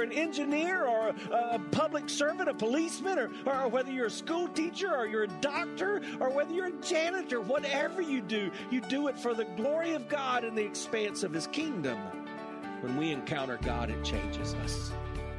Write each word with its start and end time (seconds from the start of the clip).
you're 0.00 0.10
an 0.10 0.16
engineer 0.16 0.86
or 0.86 1.08
a, 1.08 1.54
a 1.54 1.58
public 1.72 2.08
servant, 2.08 2.48
a 2.48 2.54
policeman, 2.54 3.18
or, 3.18 3.30
or 3.44 3.68
whether 3.68 3.90
you're 3.90 4.06
a 4.06 4.10
school 4.10 4.48
teacher 4.48 4.94
or 4.94 5.06
you're 5.06 5.24
a 5.24 5.40
doctor 5.42 6.00
or 6.20 6.30
whether 6.30 6.54
you're 6.54 6.68
a 6.68 6.80
janitor, 6.80 7.40
whatever 7.42 8.00
you 8.00 8.22
do, 8.22 8.50
you 8.70 8.80
do 8.80 9.08
it 9.08 9.18
for 9.18 9.34
the 9.34 9.44
glory 9.44 9.92
of 9.92 10.08
God 10.08 10.44
and 10.44 10.56
the 10.56 10.64
expanse 10.64 11.22
of 11.22 11.34
His 11.34 11.46
kingdom. 11.48 11.98
When 12.80 12.96
we 12.96 13.10
encounter 13.10 13.58
God, 13.62 13.90
it 13.90 14.02
changes 14.02 14.54
us. 14.54 14.90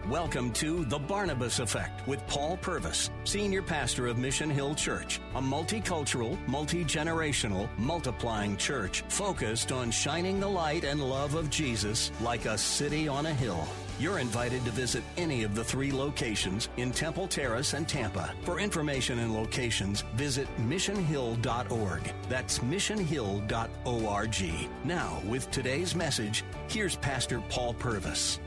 Welcome 0.07 0.51
to 0.53 0.85
The 0.85 0.99
Barnabas 0.99 1.57
Effect 1.57 2.07
with 2.07 2.25
Paul 2.27 2.57
Purvis, 2.57 3.09
Senior 3.23 3.63
Pastor 3.63 4.07
of 4.07 4.19
Mission 4.19 4.49
Hill 4.49 4.75
Church, 4.75 5.21
a 5.33 5.41
multicultural, 5.41 6.37
multi 6.47 6.85
generational, 6.85 7.67
multiplying 7.79 8.57
church 8.57 9.01
focused 9.09 9.71
on 9.71 9.89
shining 9.89 10.39
the 10.39 10.47
light 10.47 10.83
and 10.83 11.01
love 11.01 11.33
of 11.33 11.49
Jesus 11.49 12.11
like 12.21 12.45
a 12.45 12.59
city 12.59 13.07
on 13.07 13.25
a 13.25 13.33
hill. 13.33 13.67
You're 14.01 14.17
invited 14.17 14.65
to 14.65 14.71
visit 14.71 15.03
any 15.15 15.43
of 15.43 15.53
the 15.53 15.63
three 15.63 15.91
locations 15.91 16.69
in 16.77 16.91
Temple 16.91 17.27
Terrace 17.27 17.73
and 17.73 17.87
Tampa. 17.87 18.33
For 18.41 18.59
information 18.59 19.19
and 19.19 19.31
locations, 19.31 20.01
visit 20.15 20.47
missionhill.org. 20.57 22.13
That's 22.27 22.59
missionhill.org. 22.59 24.69
Now, 24.83 25.21
with 25.27 25.51
today's 25.51 25.93
message, 25.93 26.43
here's 26.67 26.95
Pastor 26.95 27.41
Paul 27.49 27.75
Purvis. 27.75 28.39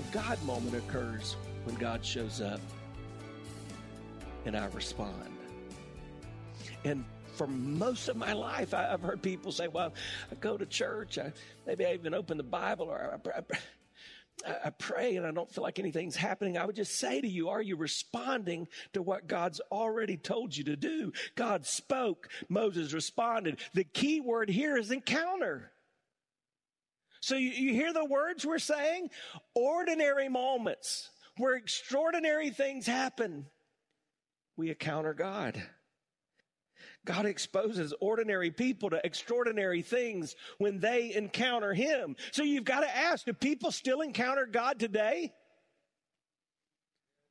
A 0.00 0.12
God 0.12 0.42
moment 0.42 0.74
occurs 0.74 1.36
when 1.62 1.76
God 1.76 2.04
shows 2.04 2.40
up 2.40 2.60
and 4.44 4.56
I 4.56 4.66
respond. 4.74 5.14
And 6.84 7.04
for 7.32 7.46
most 7.46 8.08
of 8.08 8.16
my 8.16 8.32
life, 8.32 8.74
I, 8.74 8.82
have 8.82 9.02
heard 9.02 9.22
people 9.22 9.52
say, 9.52 9.68
well, 9.68 9.92
I 10.30 10.34
go 10.36 10.56
to 10.56 10.66
church, 10.66 11.18
I, 11.18 11.32
maybe 11.66 11.86
I 11.86 11.94
even 11.94 12.14
open 12.14 12.36
the 12.36 12.42
Bible 12.42 12.86
or 12.86 13.18
I, 13.24 13.38
I, 13.38 14.54
I 14.66 14.70
pray 14.70 15.16
and 15.16 15.26
I 15.26 15.30
don't 15.30 15.50
feel 15.50 15.62
like 15.62 15.78
anything's 15.78 16.16
happening. 16.16 16.56
I 16.56 16.64
would 16.64 16.76
just 16.76 16.96
say 16.96 17.20
to 17.20 17.28
you, 17.28 17.48
are 17.48 17.62
you 17.62 17.76
responding 17.76 18.68
to 18.92 19.02
what 19.02 19.26
God's 19.26 19.60
already 19.70 20.16
told 20.16 20.56
you 20.56 20.64
to 20.64 20.76
do? 20.76 21.12
God 21.34 21.66
spoke, 21.66 22.28
Moses 22.48 22.92
responded. 22.92 23.58
The 23.74 23.84
key 23.84 24.20
word 24.20 24.48
here 24.48 24.76
is 24.76 24.90
encounter. 24.90 25.70
So 27.20 27.36
you, 27.36 27.50
you 27.50 27.72
hear 27.72 27.92
the 27.92 28.04
words 28.04 28.44
we're 28.44 28.58
saying? 28.58 29.10
Ordinary 29.54 30.28
moments 30.28 31.08
where 31.38 31.54
extraordinary 31.54 32.50
things 32.50 32.86
happen. 32.86 33.46
We 34.56 34.70
encounter 34.70 35.14
God. 35.14 35.62
God 37.04 37.26
exposes 37.26 37.92
ordinary 38.00 38.50
people 38.50 38.90
to 38.90 39.04
extraordinary 39.04 39.82
things 39.82 40.36
when 40.58 40.78
they 40.78 41.14
encounter 41.14 41.74
Him. 41.74 42.16
So 42.30 42.42
you've 42.42 42.64
got 42.64 42.80
to 42.80 42.96
ask 42.96 43.24
do 43.24 43.32
people 43.32 43.72
still 43.72 44.00
encounter 44.00 44.46
God 44.46 44.78
today? 44.78 45.32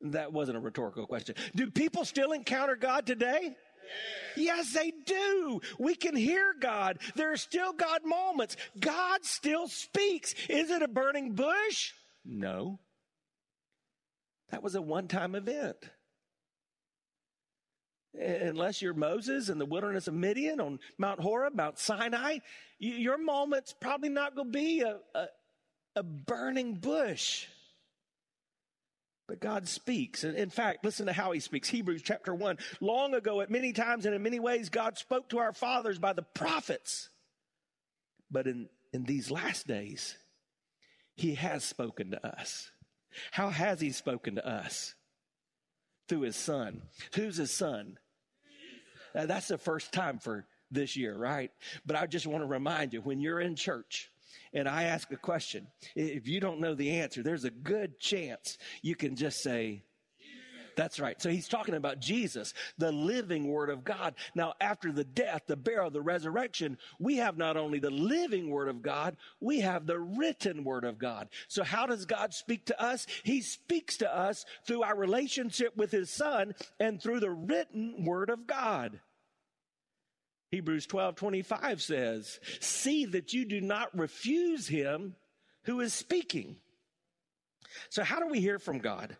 That 0.01 0.33
wasn't 0.33 0.57
a 0.57 0.61
rhetorical 0.61 1.05
question. 1.05 1.35
Do 1.55 1.69
people 1.69 2.05
still 2.05 2.31
encounter 2.31 2.75
God 2.75 3.05
today? 3.05 3.55
Yes, 4.35 4.73
they 4.73 4.91
do. 5.05 5.61
We 5.79 5.95
can 5.95 6.15
hear 6.15 6.55
God. 6.59 6.99
There 7.15 7.31
are 7.31 7.37
still 7.37 7.73
God 7.73 8.01
moments. 8.05 8.57
God 8.79 9.23
still 9.23 9.67
speaks. 9.67 10.33
Is 10.49 10.71
it 10.71 10.81
a 10.81 10.87
burning 10.87 11.33
bush? 11.33 11.93
No. 12.25 12.79
That 14.49 14.63
was 14.63 14.75
a 14.75 14.81
one 14.81 15.07
time 15.07 15.35
event 15.35 15.77
Uh, 18.19 18.23
unless 18.23 18.81
you're 18.81 18.93
Moses 18.93 19.47
in 19.47 19.57
the 19.57 19.65
wilderness 19.65 20.07
of 20.07 20.13
Midian 20.13 20.59
on 20.59 20.79
Mount 20.97 21.19
Horeb, 21.21 21.55
Mount 21.55 21.79
Sinai, 21.79 22.39
your 22.77 23.17
moment's 23.17 23.73
probably 23.73 24.09
not 24.09 24.35
going 24.35 24.51
to 24.51 24.57
be 24.57 24.81
a, 24.81 24.97
a, 25.15 25.27
a, 25.95 26.03
burning 26.03 26.75
bush. 26.75 27.47
But 29.29 29.39
God 29.39 29.67
speaks. 29.67 30.25
In 30.25 30.49
fact, 30.49 30.83
listen 30.83 31.05
to 31.05 31.13
how 31.13 31.31
he 31.31 31.39
speaks. 31.39 31.69
Hebrews 31.69 32.01
chapter 32.01 32.35
1. 32.35 32.57
Long 32.81 33.13
ago, 33.13 33.39
at 33.39 33.49
many 33.49 33.71
times 33.71 34.05
and 34.05 34.13
in 34.13 34.21
many 34.21 34.41
ways, 34.41 34.67
God 34.67 34.97
spoke 34.97 35.29
to 35.29 35.39
our 35.39 35.53
fathers 35.53 35.97
by 35.97 36.11
the 36.11 36.23
prophets. 36.23 37.09
But 38.29 38.45
in, 38.45 38.67
in 38.91 39.05
these 39.05 39.31
last 39.31 39.67
days, 39.67 40.17
he 41.15 41.35
has 41.35 41.63
spoken 41.63 42.11
to 42.11 42.27
us. 42.27 42.71
How 43.31 43.49
has 43.49 43.79
he 43.79 43.91
spoken 43.91 44.35
to 44.35 44.45
us? 44.45 44.95
through 46.11 46.21
his 46.21 46.35
son. 46.35 46.81
Who's 47.15 47.37
his 47.37 47.51
son? 47.51 47.97
That's 49.13 49.47
the 49.47 49.57
first 49.57 49.91
time 49.91 50.19
for 50.19 50.45
this 50.71 50.95
year, 50.95 51.17
right? 51.17 51.51
But 51.85 51.95
I 51.97 52.07
just 52.07 52.27
want 52.27 52.43
to 52.43 52.47
remind 52.47 52.93
you 52.93 53.01
when 53.01 53.19
you're 53.19 53.41
in 53.41 53.55
church 53.55 54.09
and 54.53 54.67
I 54.67 54.83
ask 54.83 55.11
a 55.11 55.17
question, 55.17 55.67
if 55.95 56.27
you 56.27 56.39
don't 56.39 56.59
know 56.59 56.75
the 56.75 56.99
answer, 56.99 57.23
there's 57.23 57.43
a 57.43 57.51
good 57.51 57.99
chance 57.99 58.57
you 58.81 58.95
can 58.95 59.15
just 59.15 59.41
say, 59.43 59.83
that's 60.75 60.99
right. 60.99 61.21
So 61.21 61.29
he's 61.29 61.47
talking 61.47 61.75
about 61.75 61.99
Jesus, 61.99 62.53
the 62.77 62.91
living 62.91 63.47
word 63.47 63.69
of 63.69 63.83
God. 63.83 64.15
Now, 64.35 64.53
after 64.61 64.91
the 64.91 65.03
death, 65.03 65.43
the 65.47 65.55
burial, 65.55 65.91
the 65.91 66.01
resurrection, 66.01 66.77
we 66.99 67.17
have 67.17 67.37
not 67.37 67.57
only 67.57 67.79
the 67.79 67.91
living 67.91 68.49
word 68.49 68.69
of 68.69 68.81
God, 68.81 69.17
we 69.39 69.61
have 69.61 69.85
the 69.85 69.99
written 69.99 70.63
word 70.63 70.83
of 70.83 70.97
God. 70.97 71.29
So 71.47 71.63
how 71.63 71.85
does 71.85 72.05
God 72.05 72.33
speak 72.33 72.65
to 72.65 72.81
us? 72.81 73.07
He 73.23 73.41
speaks 73.41 73.97
to 73.97 74.15
us 74.15 74.45
through 74.65 74.83
our 74.83 74.95
relationship 74.95 75.75
with 75.75 75.91
his 75.91 76.09
son 76.09 76.55
and 76.79 77.01
through 77.01 77.19
the 77.19 77.31
written 77.31 78.05
word 78.05 78.29
of 78.29 78.47
God. 78.47 78.99
Hebrews 80.51 80.85
12 80.85 81.15
25 81.15 81.81
says, 81.81 82.39
See 82.59 83.05
that 83.05 83.33
you 83.33 83.45
do 83.45 83.61
not 83.61 83.97
refuse 83.97 84.67
him 84.67 85.15
who 85.63 85.79
is 85.79 85.93
speaking. 85.93 86.57
So, 87.89 88.03
how 88.03 88.19
do 88.19 88.27
we 88.27 88.41
hear 88.41 88.59
from 88.59 88.79
God? 88.79 89.15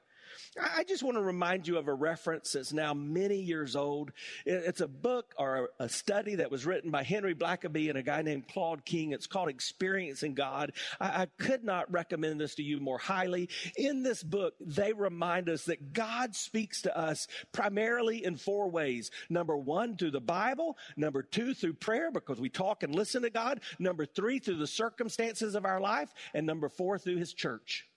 I 0.60 0.84
just 0.84 1.02
want 1.02 1.16
to 1.16 1.22
remind 1.22 1.66
you 1.66 1.78
of 1.78 1.88
a 1.88 1.94
reference 1.94 2.52
that's 2.52 2.74
now 2.74 2.94
many 2.94 3.38
years 3.38 3.78
old. 3.78 4.12
It's 4.46 4.82
a 4.82 4.88
book 4.88 5.34
or 5.38 5.70
a 5.80 5.88
study 5.88 6.36
that 6.36 6.52
was 6.52 6.66
written 6.66 6.92
by 6.92 7.04
Henry 7.04 7.34
Blackaby 7.34 7.88
and 7.88 7.98
a 7.98 8.04
guy 8.04 8.22
named 8.22 8.50
Claude 8.50 8.84
King. 8.84 9.14
It's 9.14 9.28
called 9.28 9.48
Experiencing 9.48 10.34
God. 10.34 10.74
I, 11.00 11.28
could 11.38 11.64
not 11.64 11.90
recommend 11.90 12.42
this 12.42 12.56
to 12.56 12.64
you 12.64 12.82
more 12.82 12.98
highly. 12.98 13.48
In 13.78 14.04
this 14.04 14.24
book, 14.24 14.56
they 14.60 14.92
remind 14.92 15.48
us 15.48 15.64
that 15.66 15.94
God 15.94 16.36
speaks 16.36 16.82
to 16.82 16.98
us 16.98 17.28
primarily 17.54 18.26
in 18.26 18.36
four 18.36 18.70
ways. 18.70 19.10
Number 19.30 19.56
one, 19.56 19.96
through 19.96 20.12
the 20.12 20.20
Bible. 20.20 20.78
Number 20.98 21.24
two, 21.24 21.54
through 21.54 21.74
prayer, 21.76 22.12
because 22.12 22.42
we 22.42 22.50
talk 22.50 22.84
and 22.84 22.94
listen 22.94 23.22
to 23.22 23.30
God. 23.30 23.62
Number 23.80 24.06
three, 24.06 24.40
through 24.40 24.58
the 24.58 24.68
circumstances 24.68 25.56
of 25.56 25.66
our 25.66 25.80
life. 25.80 26.14
And 26.34 26.46
number 26.46 26.68
four, 26.68 27.00
through 27.00 27.18
His 27.18 27.34
church. 27.34 27.88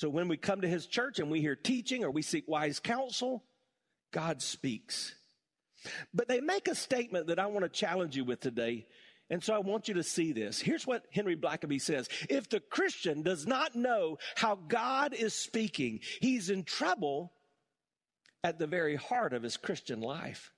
So 0.00 0.08
when 0.08 0.28
we 0.28 0.38
come 0.38 0.62
to 0.62 0.66
his 0.66 0.86
church 0.86 1.18
and 1.18 1.30
we 1.30 1.42
hear 1.42 1.54
teaching 1.54 2.04
or 2.04 2.10
we 2.10 2.22
seek 2.22 2.48
wise 2.48 2.80
counsel, 2.80 3.44
God 4.14 4.40
speaks. 4.40 5.14
But 6.14 6.26
they 6.26 6.40
make 6.40 6.68
a 6.68 6.74
statement 6.74 7.26
that 7.26 7.38
I 7.38 7.48
want 7.48 7.64
to 7.64 7.68
challenge 7.68 8.16
you 8.16 8.24
with 8.24 8.40
today. 8.40 8.86
And 9.28 9.44
so 9.44 9.52
I 9.52 9.58
want 9.58 9.88
you 9.88 9.94
to 9.96 10.02
see 10.02 10.32
this. 10.32 10.58
Here's 10.58 10.86
what 10.86 11.04
Henry 11.12 11.36
Blackaby 11.36 11.82
says. 11.82 12.08
If 12.30 12.48
the 12.48 12.60
Christian 12.60 13.22
does 13.22 13.46
not 13.46 13.76
know 13.76 14.16
how 14.36 14.54
God 14.54 15.12
is 15.12 15.34
speaking, 15.34 16.00
he's 16.22 16.48
in 16.48 16.64
trouble 16.64 17.34
at 18.42 18.58
the 18.58 18.66
very 18.66 18.96
heart 18.96 19.34
of 19.34 19.42
his 19.42 19.58
Christian 19.58 20.00
life. 20.00 20.50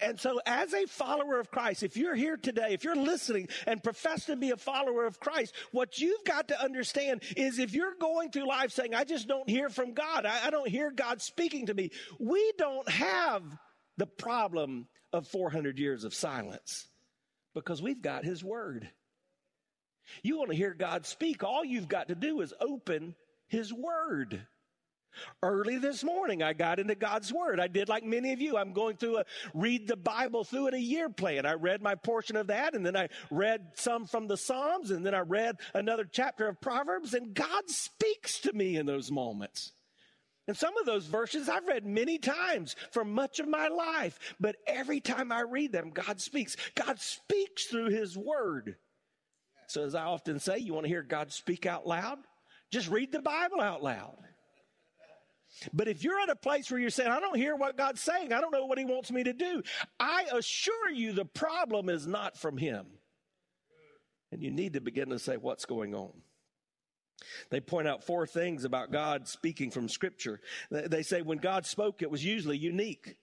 And 0.00 0.18
so, 0.18 0.40
as 0.44 0.72
a 0.74 0.86
follower 0.86 1.38
of 1.38 1.50
Christ, 1.50 1.82
if 1.82 1.96
you're 1.96 2.14
here 2.14 2.36
today, 2.36 2.68
if 2.70 2.84
you're 2.84 2.96
listening 2.96 3.48
and 3.66 3.82
profess 3.82 4.26
to 4.26 4.36
be 4.36 4.50
a 4.50 4.56
follower 4.56 5.06
of 5.06 5.20
Christ, 5.20 5.54
what 5.72 5.98
you've 5.98 6.24
got 6.24 6.48
to 6.48 6.60
understand 6.60 7.22
is 7.36 7.58
if 7.58 7.74
you're 7.74 7.94
going 8.00 8.30
through 8.30 8.48
life 8.48 8.72
saying, 8.72 8.94
I 8.94 9.04
just 9.04 9.28
don't 9.28 9.48
hear 9.48 9.68
from 9.68 9.94
God, 9.94 10.26
I, 10.26 10.46
I 10.46 10.50
don't 10.50 10.68
hear 10.68 10.90
God 10.90 11.22
speaking 11.22 11.66
to 11.66 11.74
me, 11.74 11.90
we 12.18 12.52
don't 12.58 12.88
have 12.88 13.42
the 13.96 14.06
problem 14.06 14.88
of 15.12 15.26
400 15.28 15.78
years 15.78 16.04
of 16.04 16.14
silence 16.14 16.88
because 17.54 17.82
we've 17.82 18.02
got 18.02 18.24
His 18.24 18.42
Word. 18.44 18.88
You 20.22 20.38
want 20.38 20.50
to 20.50 20.56
hear 20.56 20.74
God 20.74 21.06
speak, 21.06 21.44
all 21.44 21.64
you've 21.64 21.88
got 21.88 22.08
to 22.08 22.14
do 22.14 22.40
is 22.40 22.54
open 22.60 23.14
His 23.46 23.72
Word. 23.72 24.46
Early 25.42 25.78
this 25.78 26.04
morning, 26.04 26.42
I 26.42 26.52
got 26.52 26.78
into 26.78 26.94
God's 26.94 27.32
Word. 27.32 27.60
I 27.60 27.68
did 27.68 27.88
like 27.88 28.04
many 28.04 28.32
of 28.32 28.40
you. 28.40 28.56
I'm 28.56 28.72
going 28.72 28.96
through 28.96 29.18
a 29.18 29.24
read 29.54 29.88
the 29.88 29.96
Bible 29.96 30.44
through 30.44 30.68
in 30.68 30.74
a 30.74 30.78
year 30.78 31.08
plan. 31.08 31.46
I 31.46 31.54
read 31.54 31.82
my 31.82 31.94
portion 31.94 32.36
of 32.36 32.48
that, 32.48 32.74
and 32.74 32.84
then 32.84 32.96
I 32.96 33.08
read 33.30 33.72
some 33.74 34.06
from 34.06 34.26
the 34.26 34.36
Psalms, 34.36 34.90
and 34.90 35.04
then 35.04 35.14
I 35.14 35.20
read 35.20 35.56
another 35.74 36.04
chapter 36.04 36.48
of 36.48 36.60
Proverbs, 36.60 37.14
and 37.14 37.34
God 37.34 37.68
speaks 37.68 38.40
to 38.40 38.52
me 38.52 38.76
in 38.76 38.86
those 38.86 39.10
moments. 39.10 39.72
And 40.46 40.56
some 40.56 40.78
of 40.78 40.86
those 40.86 41.04
verses 41.04 41.48
I've 41.48 41.66
read 41.66 41.84
many 41.84 42.16
times 42.18 42.74
for 42.90 43.04
much 43.04 43.38
of 43.38 43.46
my 43.46 43.68
life, 43.68 44.18
but 44.40 44.56
every 44.66 44.98
time 44.98 45.30
I 45.30 45.42
read 45.42 45.72
them, 45.72 45.90
God 45.90 46.20
speaks. 46.20 46.56
God 46.74 46.98
speaks 46.98 47.66
through 47.66 47.90
His 47.90 48.16
Word. 48.16 48.76
So, 49.66 49.84
as 49.84 49.94
I 49.94 50.04
often 50.04 50.40
say, 50.40 50.58
you 50.58 50.72
want 50.72 50.84
to 50.84 50.88
hear 50.88 51.02
God 51.02 51.30
speak 51.32 51.66
out 51.66 51.86
loud? 51.86 52.18
Just 52.70 52.88
read 52.88 53.12
the 53.12 53.20
Bible 53.20 53.60
out 53.60 53.82
loud. 53.82 54.16
But 55.72 55.88
if 55.88 56.04
you're 56.04 56.20
at 56.20 56.28
a 56.28 56.36
place 56.36 56.70
where 56.70 56.80
you're 56.80 56.90
saying, 56.90 57.10
I 57.10 57.20
don't 57.20 57.36
hear 57.36 57.56
what 57.56 57.76
God's 57.76 58.00
saying, 58.00 58.32
I 58.32 58.40
don't 58.40 58.52
know 58.52 58.66
what 58.66 58.78
He 58.78 58.84
wants 58.84 59.10
me 59.10 59.24
to 59.24 59.32
do, 59.32 59.62
I 59.98 60.26
assure 60.32 60.90
you 60.90 61.12
the 61.12 61.24
problem 61.24 61.88
is 61.88 62.06
not 62.06 62.36
from 62.36 62.56
Him. 62.56 62.86
And 64.30 64.42
you 64.42 64.50
need 64.50 64.74
to 64.74 64.80
begin 64.80 65.10
to 65.10 65.18
say, 65.18 65.36
What's 65.36 65.64
going 65.64 65.94
on? 65.94 66.12
They 67.50 67.60
point 67.60 67.88
out 67.88 68.04
four 68.04 68.26
things 68.26 68.64
about 68.64 68.92
God 68.92 69.26
speaking 69.26 69.70
from 69.70 69.88
Scripture. 69.88 70.40
They 70.70 71.02
say 71.02 71.22
when 71.22 71.38
God 71.38 71.66
spoke, 71.66 72.02
it 72.02 72.10
was 72.10 72.24
usually 72.24 72.58
unique. 72.58 73.16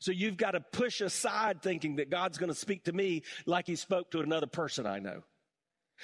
So 0.00 0.12
you've 0.12 0.36
got 0.36 0.52
to 0.52 0.60
push 0.60 1.00
aside 1.00 1.62
thinking 1.62 1.96
that 1.96 2.10
God's 2.10 2.38
going 2.38 2.50
to 2.50 2.58
speak 2.58 2.84
to 2.84 2.92
me 2.92 3.22
like 3.46 3.66
He 3.66 3.76
spoke 3.76 4.10
to 4.12 4.20
another 4.20 4.46
person 4.46 4.86
I 4.86 4.98
know. 4.98 5.22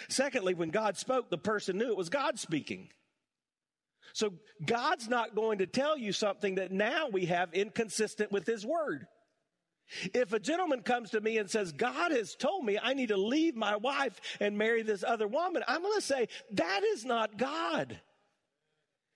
Secondly, 0.08 0.54
when 0.54 0.70
God 0.70 0.96
spoke, 0.96 1.30
the 1.30 1.38
person 1.38 1.78
knew 1.78 1.90
it 1.90 1.96
was 1.96 2.08
God 2.08 2.38
speaking. 2.38 2.88
So 4.12 4.34
God's 4.64 5.08
not 5.08 5.34
going 5.34 5.58
to 5.58 5.66
tell 5.66 5.98
you 5.98 6.12
something 6.12 6.56
that 6.56 6.70
now 6.70 7.08
we 7.08 7.26
have 7.26 7.52
inconsistent 7.52 8.30
with 8.30 8.46
His 8.46 8.64
Word. 8.64 9.06
If 10.14 10.32
a 10.32 10.38
gentleman 10.38 10.80
comes 10.82 11.10
to 11.10 11.20
me 11.20 11.38
and 11.38 11.50
says, 11.50 11.72
God 11.72 12.10
has 12.10 12.34
told 12.34 12.64
me 12.64 12.78
I 12.80 12.94
need 12.94 13.08
to 13.08 13.16
leave 13.16 13.54
my 13.54 13.76
wife 13.76 14.20
and 14.40 14.56
marry 14.56 14.82
this 14.82 15.04
other 15.04 15.26
woman, 15.26 15.62
I'm 15.68 15.82
going 15.82 15.96
to 15.96 16.00
say, 16.00 16.28
that 16.52 16.82
is 16.82 17.04
not 17.04 17.36
God. 17.36 18.00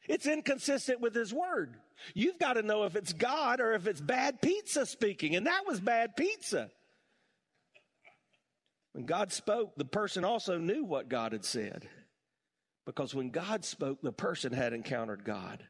It's 0.09 0.27
inconsistent 0.27 1.01
with 1.01 1.15
His 1.15 1.33
Word. 1.33 1.75
You've 2.15 2.39
got 2.39 2.55
to 2.55 2.63
know 2.63 2.85
if 2.85 2.97
it's 2.97 3.13
God 3.13 3.61
or 3.61 3.73
if 3.73 3.87
it's 3.87 4.01
bad 4.01 4.41
pizza 4.41 4.87
speaking, 4.87 5.37
and 5.37 5.47
that 5.47 5.67
was 5.67 5.81
bad 5.81 6.17
pizza. 6.17 6.71
When 8.93 9.05
God 9.05 9.33
spoke, 9.33 9.75
the 9.77 9.85
person 9.85 10.25
also 10.25 10.59
knew 10.59 10.85
what 10.85 11.09
God 11.09 11.33
had 11.33 11.45
said. 11.45 11.89
Because 12.89 13.15
when 13.15 13.29
God 13.29 13.67
spoke, 13.67 14.01
the 14.01 14.13
person 14.13 14.51
had 14.51 14.73
encountered 14.73 15.23
God. 15.23 15.63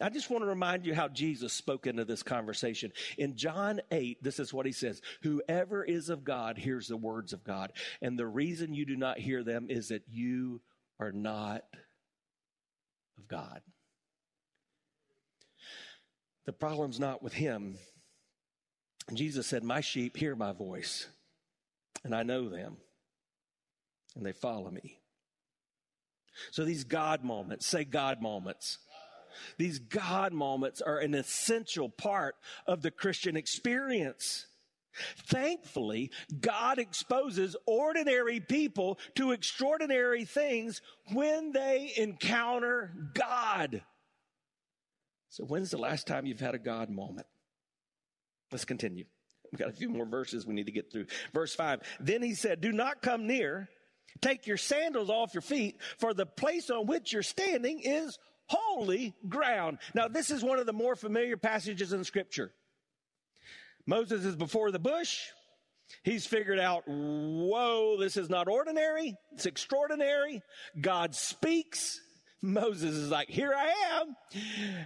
I 0.00 0.08
just 0.08 0.30
want 0.30 0.44
to 0.44 0.48
remind 0.48 0.86
you 0.86 0.94
how 0.94 1.08
Jesus 1.08 1.52
spoke 1.52 1.86
into 1.86 2.06
this 2.06 2.22
conversation. 2.22 2.90
In 3.18 3.36
John 3.36 3.82
8, 3.90 4.24
this 4.24 4.38
is 4.38 4.50
what 4.50 4.64
he 4.64 4.72
says 4.72 5.02
Whoever 5.20 5.84
is 5.84 6.08
of 6.08 6.24
God 6.24 6.56
hears 6.56 6.88
the 6.88 6.96
words 6.96 7.34
of 7.34 7.44
God. 7.44 7.72
And 8.00 8.18
the 8.18 8.26
reason 8.26 8.72
you 8.72 8.86
do 8.86 8.96
not 8.96 9.18
hear 9.18 9.44
them 9.44 9.66
is 9.68 9.88
that 9.88 10.04
you 10.08 10.62
are 10.98 11.12
not 11.12 11.64
of 13.18 13.28
God. 13.28 13.60
The 16.46 16.54
problem's 16.54 16.98
not 16.98 17.22
with 17.22 17.34
him. 17.34 17.76
Jesus 19.12 19.46
said, 19.46 19.62
My 19.62 19.82
sheep 19.82 20.16
hear 20.16 20.34
my 20.34 20.52
voice, 20.52 21.08
and 22.04 22.14
I 22.14 22.22
know 22.22 22.48
them, 22.48 22.78
and 24.16 24.24
they 24.24 24.32
follow 24.32 24.70
me. 24.70 25.03
So 26.50 26.64
these 26.64 26.84
God 26.84 27.24
moments, 27.24 27.66
say 27.66 27.84
God 27.84 28.20
moments. 28.20 28.78
These 29.58 29.78
God 29.78 30.32
moments 30.32 30.80
are 30.80 30.98
an 30.98 31.14
essential 31.14 31.88
part 31.88 32.36
of 32.66 32.82
the 32.82 32.90
Christian 32.90 33.36
experience. 33.36 34.46
Thankfully, 35.26 36.12
God 36.40 36.78
exposes 36.78 37.56
ordinary 37.66 38.40
people 38.40 38.98
to 39.16 39.32
extraordinary 39.32 40.24
things 40.24 40.80
when 41.12 41.52
they 41.52 41.92
encounter 41.96 42.92
God. 43.12 43.82
So, 45.30 45.44
when's 45.44 45.70
the 45.70 45.78
last 45.78 46.06
time 46.06 46.26
you've 46.26 46.38
had 46.38 46.54
a 46.54 46.60
God 46.60 46.90
moment? 46.90 47.26
Let's 48.52 48.64
continue. 48.64 49.04
We've 49.50 49.58
got 49.58 49.68
a 49.68 49.72
few 49.72 49.88
more 49.88 50.06
verses 50.06 50.46
we 50.46 50.54
need 50.54 50.66
to 50.66 50.72
get 50.72 50.92
through. 50.92 51.06
Verse 51.32 51.54
5 51.54 51.80
Then 51.98 52.22
he 52.22 52.34
said, 52.34 52.60
Do 52.60 52.70
not 52.70 53.02
come 53.02 53.26
near 53.26 53.68
Take 54.20 54.46
your 54.46 54.56
sandals 54.56 55.10
off 55.10 55.34
your 55.34 55.42
feet, 55.42 55.80
for 55.98 56.14
the 56.14 56.26
place 56.26 56.70
on 56.70 56.86
which 56.86 57.12
you're 57.12 57.22
standing 57.22 57.80
is 57.80 58.18
holy 58.46 59.14
ground. 59.28 59.78
Now, 59.94 60.08
this 60.08 60.30
is 60.30 60.42
one 60.42 60.58
of 60.58 60.66
the 60.66 60.72
more 60.72 60.96
familiar 60.96 61.36
passages 61.36 61.92
in 61.92 62.04
Scripture. 62.04 62.52
Moses 63.86 64.24
is 64.24 64.36
before 64.36 64.70
the 64.70 64.78
bush. 64.78 65.20
He's 66.02 66.26
figured 66.26 66.58
out, 66.58 66.84
whoa, 66.86 67.96
this 67.98 68.16
is 68.16 68.30
not 68.30 68.48
ordinary, 68.48 69.14
it's 69.32 69.46
extraordinary. 69.46 70.42
God 70.80 71.14
speaks. 71.14 72.00
Moses 72.40 72.94
is 72.94 73.10
like, 73.10 73.28
here 73.28 73.54
I 73.54 73.72
am. 74.00 74.16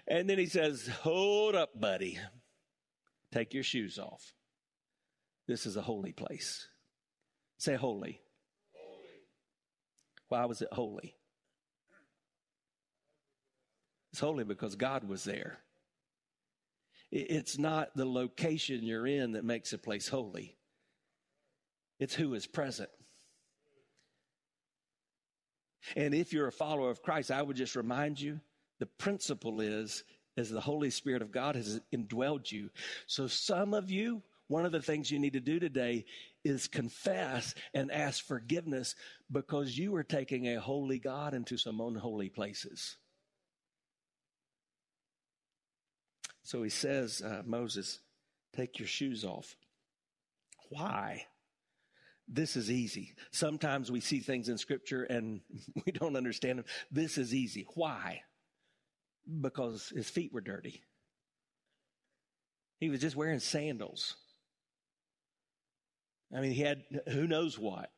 And 0.06 0.30
then 0.30 0.38
he 0.38 0.46
says, 0.46 0.86
hold 1.02 1.54
up, 1.56 1.70
buddy. 1.78 2.18
Take 3.32 3.54
your 3.54 3.64
shoes 3.64 3.98
off. 3.98 4.32
This 5.46 5.66
is 5.66 5.76
a 5.76 5.82
holy 5.82 6.12
place. 6.12 6.68
Say 7.58 7.74
holy. 7.74 8.20
Why 10.28 10.44
was 10.44 10.62
it 10.62 10.68
holy? 10.72 11.14
It's 14.12 14.20
holy 14.20 14.44
because 14.44 14.74
God 14.74 15.04
was 15.04 15.24
there. 15.24 15.58
It's 17.10 17.58
not 17.58 17.94
the 17.94 18.04
location 18.04 18.82
you're 18.82 19.06
in 19.06 19.32
that 19.32 19.44
makes 19.44 19.72
a 19.72 19.78
place 19.78 20.08
holy, 20.08 20.56
it's 21.98 22.14
who 22.14 22.34
is 22.34 22.46
present. 22.46 22.90
And 25.96 26.14
if 26.14 26.32
you're 26.32 26.48
a 26.48 26.52
follower 26.52 26.90
of 26.90 27.02
Christ, 27.02 27.30
I 27.30 27.40
would 27.40 27.56
just 27.56 27.74
remind 27.74 28.20
you 28.20 28.40
the 28.78 28.86
principle 28.86 29.60
is 29.60 30.04
as 30.36 30.50
the 30.50 30.60
Holy 30.60 30.90
Spirit 30.90 31.22
of 31.22 31.32
God 31.32 31.56
has 31.56 31.80
indwelled 31.94 32.50
you. 32.52 32.70
So 33.06 33.26
some 33.26 33.72
of 33.72 33.90
you, 33.90 34.22
one 34.48 34.66
of 34.66 34.72
the 34.72 34.82
things 34.82 35.10
you 35.10 35.18
need 35.18 35.32
to 35.32 35.40
do 35.40 35.58
today 35.58 36.04
is 36.48 36.66
confess 36.66 37.54
and 37.74 37.92
ask 37.92 38.24
forgiveness 38.24 38.94
because 39.30 39.76
you 39.76 39.94
are 39.94 40.04
taking 40.04 40.48
a 40.48 40.60
holy 40.60 40.98
God 40.98 41.34
into 41.34 41.56
some 41.56 41.80
unholy 41.80 42.28
places. 42.28 42.96
So 46.42 46.62
he 46.62 46.70
says, 46.70 47.20
uh, 47.20 47.42
Moses, 47.44 48.00
take 48.56 48.78
your 48.78 48.88
shoes 48.88 49.24
off. 49.24 49.54
Why? 50.70 51.26
This 52.26 52.56
is 52.56 52.70
easy. 52.70 53.14
Sometimes 53.30 53.90
we 53.90 54.00
see 54.00 54.20
things 54.20 54.48
in 54.48 54.58
scripture 54.58 55.04
and 55.04 55.40
we 55.86 55.92
don't 55.92 56.16
understand 56.16 56.58
them. 56.58 56.66
This 56.90 57.18
is 57.18 57.34
easy. 57.34 57.66
Why? 57.74 58.22
Because 59.40 59.92
his 59.94 60.08
feet 60.08 60.32
were 60.32 60.40
dirty. 60.40 60.82
He 62.80 62.90
was 62.90 63.00
just 63.00 63.16
wearing 63.16 63.40
sandals. 63.40 64.16
I 66.34 66.40
mean, 66.40 66.52
he 66.52 66.62
had 66.62 66.82
who 67.08 67.26
knows 67.26 67.58
what 67.58 67.90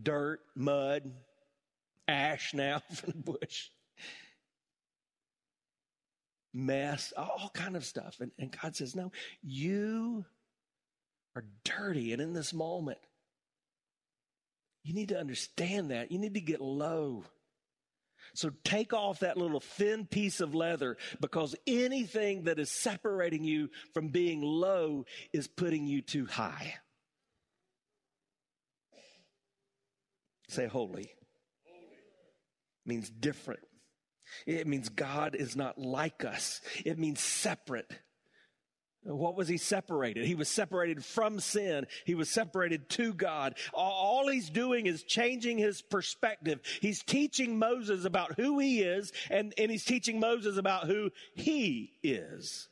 dirt, 0.00 0.40
mud, 0.54 1.10
ash 2.06 2.54
now 2.54 2.82
from 2.94 3.12
the 3.12 3.32
bush, 3.32 3.70
mess, 6.52 7.12
all 7.16 7.50
kind 7.54 7.76
of 7.76 7.84
stuff. 7.84 8.16
And, 8.20 8.32
and 8.38 8.56
God 8.60 8.76
says, 8.76 8.94
No, 8.94 9.12
you 9.42 10.24
are 11.36 11.44
dirty. 11.64 12.12
And 12.12 12.22
in 12.22 12.32
this 12.32 12.52
moment, 12.52 12.98
you 14.82 14.94
need 14.94 15.10
to 15.10 15.18
understand 15.18 15.90
that. 15.90 16.10
You 16.10 16.18
need 16.18 16.34
to 16.34 16.40
get 16.40 16.60
low. 16.60 17.24
So 18.38 18.52
take 18.62 18.92
off 18.92 19.18
that 19.18 19.36
little 19.36 19.58
thin 19.58 20.06
piece 20.06 20.40
of 20.40 20.54
leather 20.54 20.96
because 21.20 21.56
anything 21.66 22.44
that 22.44 22.60
is 22.60 22.70
separating 22.70 23.42
you 23.42 23.68
from 23.92 24.10
being 24.10 24.42
low 24.42 25.06
is 25.32 25.48
putting 25.48 25.88
you 25.88 26.02
too 26.02 26.24
high. 26.24 26.74
Say 30.48 30.68
holy. 30.68 31.10
holy. 31.66 31.88
Means 32.86 33.10
different. 33.10 33.64
It 34.46 34.68
means 34.68 34.88
God 34.88 35.34
is 35.34 35.56
not 35.56 35.76
like 35.76 36.24
us. 36.24 36.60
It 36.86 36.96
means 36.96 37.18
separate. 37.18 37.90
What 39.04 39.36
was 39.36 39.48
he 39.48 39.56
separated? 39.56 40.26
He 40.26 40.34
was 40.34 40.48
separated 40.48 41.04
from 41.04 41.40
sin. 41.40 41.86
He 42.04 42.14
was 42.14 42.28
separated 42.28 42.88
to 42.90 43.14
God. 43.14 43.56
All 43.72 44.28
he's 44.28 44.50
doing 44.50 44.86
is 44.86 45.02
changing 45.02 45.56
his 45.56 45.82
perspective. 45.82 46.60
He's 46.80 47.02
teaching 47.02 47.58
Moses 47.58 48.04
about 48.04 48.38
who 48.38 48.58
he 48.58 48.80
is, 48.82 49.12
and, 49.30 49.54
and 49.56 49.70
he's 49.70 49.84
teaching 49.84 50.20
Moses 50.20 50.58
about 50.58 50.86
who 50.86 51.10
he 51.34 51.92
is. 52.02 52.68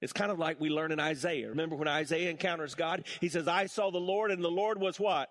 It's 0.00 0.12
kind 0.12 0.30
of 0.30 0.38
like 0.38 0.60
we 0.60 0.68
learn 0.68 0.92
in 0.92 1.00
Isaiah. 1.00 1.48
Remember 1.48 1.76
when 1.76 1.88
Isaiah 1.88 2.28
encounters 2.30 2.74
God? 2.74 3.04
He 3.20 3.30
says, 3.30 3.48
I 3.48 3.66
saw 3.66 3.90
the 3.90 3.98
Lord, 3.98 4.30
and 4.30 4.44
the 4.44 4.50
Lord 4.50 4.78
was 4.78 5.00
what? 5.00 5.30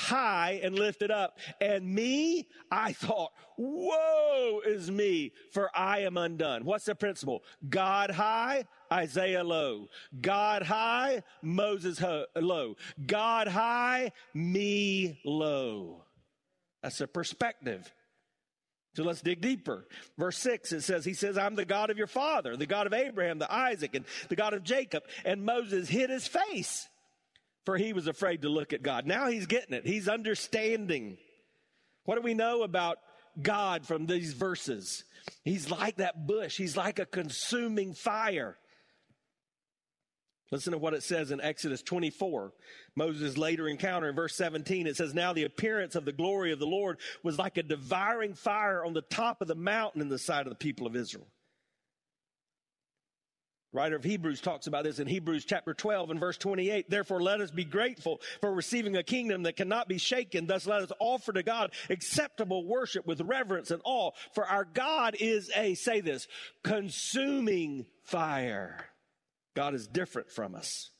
High 0.00 0.60
and 0.62 0.74
lifted 0.74 1.10
up. 1.10 1.38
And 1.60 1.86
me, 1.94 2.48
I 2.70 2.92
thought, 2.92 3.32
woe 3.58 4.60
is 4.66 4.90
me, 4.90 5.32
for 5.52 5.70
I 5.74 6.00
am 6.00 6.16
undone. 6.16 6.64
What's 6.64 6.86
the 6.86 6.94
principle? 6.94 7.42
God 7.68 8.10
high, 8.10 8.64
Isaiah 8.92 9.44
low. 9.44 9.88
God 10.20 10.62
high, 10.62 11.22
Moses 11.42 11.98
ho- 11.98 12.26
low. 12.34 12.76
God 13.06 13.46
high, 13.46 14.12
me 14.34 15.20
low. 15.24 16.04
That's 16.82 17.00
a 17.00 17.06
perspective. 17.06 17.92
So 18.94 19.04
let's 19.04 19.20
dig 19.20 19.40
deeper. 19.40 19.86
Verse 20.18 20.36
6, 20.38 20.72
it 20.72 20.80
says, 20.82 21.04
He 21.04 21.14
says, 21.14 21.38
I'm 21.38 21.54
the 21.54 21.64
God 21.64 21.90
of 21.90 21.98
your 21.98 22.08
father, 22.08 22.56
the 22.56 22.66
God 22.66 22.86
of 22.86 22.92
Abraham, 22.92 23.38
the 23.38 23.52
Isaac, 23.52 23.94
and 23.94 24.04
the 24.28 24.36
God 24.36 24.52
of 24.52 24.64
Jacob. 24.64 25.04
And 25.24 25.44
Moses 25.44 25.88
hid 25.88 26.10
his 26.10 26.26
face, 26.26 26.88
for 27.64 27.76
he 27.76 27.92
was 27.92 28.06
afraid 28.06 28.42
to 28.42 28.48
look 28.48 28.72
at 28.72 28.82
God. 28.82 29.06
Now 29.06 29.28
he's 29.28 29.46
getting 29.46 29.74
it. 29.74 29.86
He's 29.86 30.08
understanding. 30.08 31.18
What 32.04 32.16
do 32.16 32.22
we 32.22 32.34
know 32.34 32.62
about 32.62 32.98
God 33.40 33.86
from 33.86 34.06
these 34.06 34.32
verses? 34.32 35.04
He's 35.44 35.70
like 35.70 35.96
that 35.96 36.26
bush, 36.26 36.56
he's 36.56 36.76
like 36.76 36.98
a 36.98 37.06
consuming 37.06 37.94
fire. 37.94 38.56
Listen 40.50 40.72
to 40.72 40.78
what 40.78 40.94
it 40.94 41.04
says 41.04 41.30
in 41.30 41.40
Exodus 41.40 41.80
24. 41.80 42.52
Moses' 42.96 43.38
later 43.38 43.68
encounter 43.68 44.08
in 44.08 44.16
verse 44.16 44.34
17. 44.34 44.88
It 44.88 44.96
says, 44.96 45.14
Now 45.14 45.32
the 45.32 45.44
appearance 45.44 45.94
of 45.94 46.04
the 46.04 46.12
glory 46.12 46.50
of 46.50 46.58
the 46.58 46.66
Lord 46.66 46.98
was 47.22 47.38
like 47.38 47.56
a 47.56 47.62
devouring 47.62 48.34
fire 48.34 48.84
on 48.84 48.92
the 48.92 49.02
top 49.02 49.42
of 49.42 49.48
the 49.48 49.54
mountain 49.54 50.00
in 50.00 50.08
the 50.08 50.18
sight 50.18 50.46
of 50.46 50.50
the 50.50 50.56
people 50.56 50.88
of 50.88 50.96
Israel. 50.96 51.28
Writer 53.72 53.96
of 53.96 54.04
Hebrews 54.04 54.40
talks 54.40 54.66
about 54.66 54.84
this 54.84 54.98
in 54.98 55.06
Hebrews 55.06 55.44
chapter 55.44 55.74
12 55.74 56.10
and 56.10 56.20
verse 56.20 56.36
28. 56.36 56.90
Therefore, 56.90 57.22
let 57.22 57.40
us 57.40 57.50
be 57.50 57.64
grateful 57.64 58.20
for 58.40 58.52
receiving 58.52 58.96
a 58.96 59.02
kingdom 59.02 59.44
that 59.44 59.56
cannot 59.56 59.88
be 59.88 59.98
shaken. 59.98 60.46
Thus, 60.46 60.66
let 60.66 60.82
us 60.82 60.92
offer 60.98 61.32
to 61.32 61.42
God 61.42 61.72
acceptable 61.88 62.66
worship 62.66 63.06
with 63.06 63.20
reverence 63.20 63.70
and 63.70 63.82
awe. 63.84 64.10
For 64.34 64.44
our 64.46 64.64
God 64.64 65.16
is 65.20 65.50
a, 65.56 65.74
say 65.74 66.00
this, 66.00 66.26
consuming 66.64 67.86
fire. 68.04 68.86
God 69.54 69.74
is 69.74 69.86
different 69.86 70.30
from 70.30 70.54
us, 70.54 70.90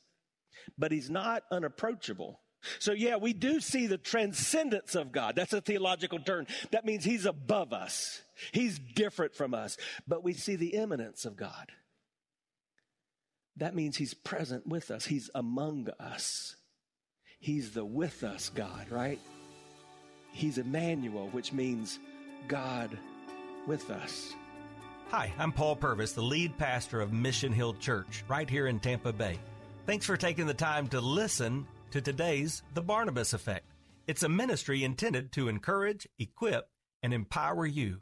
but 0.77 0.91
he's 0.91 1.09
not 1.09 1.43
unapproachable. 1.51 2.39
So, 2.79 2.91
yeah, 2.91 3.15
we 3.15 3.33
do 3.33 3.59
see 3.59 3.87
the 3.87 3.97
transcendence 3.97 4.93
of 4.93 5.11
God. 5.11 5.35
That's 5.35 5.53
a 5.53 5.61
theological 5.61 6.19
term. 6.19 6.45
That 6.71 6.85
means 6.85 7.03
he's 7.03 7.25
above 7.25 7.73
us, 7.73 8.21
he's 8.53 8.79
different 8.79 9.35
from 9.35 9.53
us, 9.53 9.77
but 10.07 10.23
we 10.23 10.33
see 10.33 10.55
the 10.55 10.75
immanence 10.75 11.25
of 11.25 11.35
God. 11.35 11.71
That 13.57 13.75
means 13.75 13.97
he's 13.97 14.13
present 14.13 14.65
with 14.65 14.91
us, 14.91 15.05
he's 15.05 15.29
among 15.35 15.89
us. 15.99 16.55
He's 17.39 17.71
the 17.71 17.83
with 17.83 18.23
us 18.23 18.49
God, 18.49 18.91
right? 18.91 19.19
He's 20.31 20.57
Emmanuel, 20.59 21.27
which 21.29 21.51
means 21.51 21.99
God 22.47 22.97
with 23.67 23.89
us. 23.89 24.33
Hi, 25.09 25.33
I'm 25.37 25.51
Paul 25.51 25.75
Purvis, 25.75 26.13
the 26.13 26.21
lead 26.21 26.57
pastor 26.57 27.01
of 27.01 27.11
Mission 27.11 27.51
Hill 27.51 27.73
Church 27.73 28.23
right 28.27 28.49
here 28.49 28.67
in 28.67 28.79
Tampa 28.79 29.11
Bay. 29.11 29.39
Thanks 29.85 30.05
for 30.05 30.15
taking 30.15 30.45
the 30.47 30.53
time 30.53 30.87
to 30.89 31.01
listen 31.01 31.67
to 31.89 31.99
today's 31.99 32.63
The 32.75 32.81
Barnabas 32.81 33.33
Effect. 33.33 33.65
It's 34.07 34.23
a 34.23 34.29
ministry 34.29 34.83
intended 34.83 35.31
to 35.33 35.49
encourage, 35.49 36.07
equip, 36.17 36.69
and 37.03 37.13
empower 37.13 37.65
you. 37.65 38.01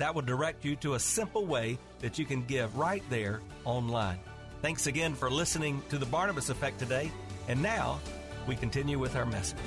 That 0.00 0.14
will 0.14 0.22
direct 0.22 0.64
you 0.64 0.76
to 0.76 0.94
a 0.94 0.98
simple 0.98 1.44
way 1.44 1.78
that 1.98 2.18
you 2.18 2.24
can 2.24 2.42
give 2.46 2.74
right 2.78 3.02
there 3.10 3.42
online. 3.66 4.18
Thanks 4.62 4.86
again 4.86 5.14
for 5.14 5.30
listening 5.30 5.82
to 5.90 5.98
The 5.98 6.06
Barnabas 6.06 6.48
Effect 6.48 6.78
today. 6.78 7.12
And 7.48 7.62
now 7.62 8.00
we 8.46 8.56
continue 8.56 8.98
with 8.98 9.14
our 9.14 9.26
message. 9.26 9.58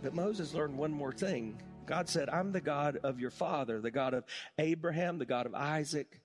But 0.00 0.14
Moses 0.14 0.54
learned 0.54 0.78
one 0.78 0.92
more 0.92 1.10
thing 1.10 1.58
God 1.86 2.08
said, 2.08 2.28
I'm 2.28 2.52
the 2.52 2.60
God 2.60 2.98
of 3.02 3.18
your 3.18 3.30
father, 3.30 3.80
the 3.80 3.90
God 3.90 4.14
of 4.14 4.22
Abraham, 4.60 5.18
the 5.18 5.26
God 5.26 5.46
of 5.46 5.56
Isaac, 5.56 6.20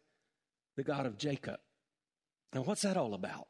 the 0.78 0.84
God 0.84 1.08
of 1.08 1.18
Jacob. 1.18 1.58
Now, 2.54 2.62
what's 2.62 2.84
that 2.84 2.98
all 2.98 3.16
about? 3.16 3.48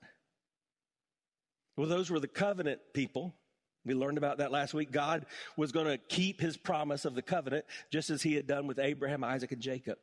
Well, 1.75 1.89
those 1.89 2.09
were 2.09 2.21
the 2.21 2.29
covenant 2.29 2.79
people. 2.93 3.35
We 3.85 3.93
learned 3.93 4.17
about 4.17 4.37
that 4.37 4.51
last 4.51 4.73
week. 4.73 4.91
God 4.91 5.25
was 5.57 5.71
going 5.71 5.87
to 5.87 5.97
keep 5.97 6.39
his 6.39 6.57
promise 6.57 7.05
of 7.05 7.15
the 7.15 7.21
covenant 7.21 7.65
just 7.89 8.09
as 8.09 8.21
he 8.21 8.35
had 8.35 8.47
done 8.47 8.67
with 8.67 8.79
Abraham, 8.79 9.23
Isaac, 9.23 9.51
and 9.51 9.61
Jacob. 9.61 9.97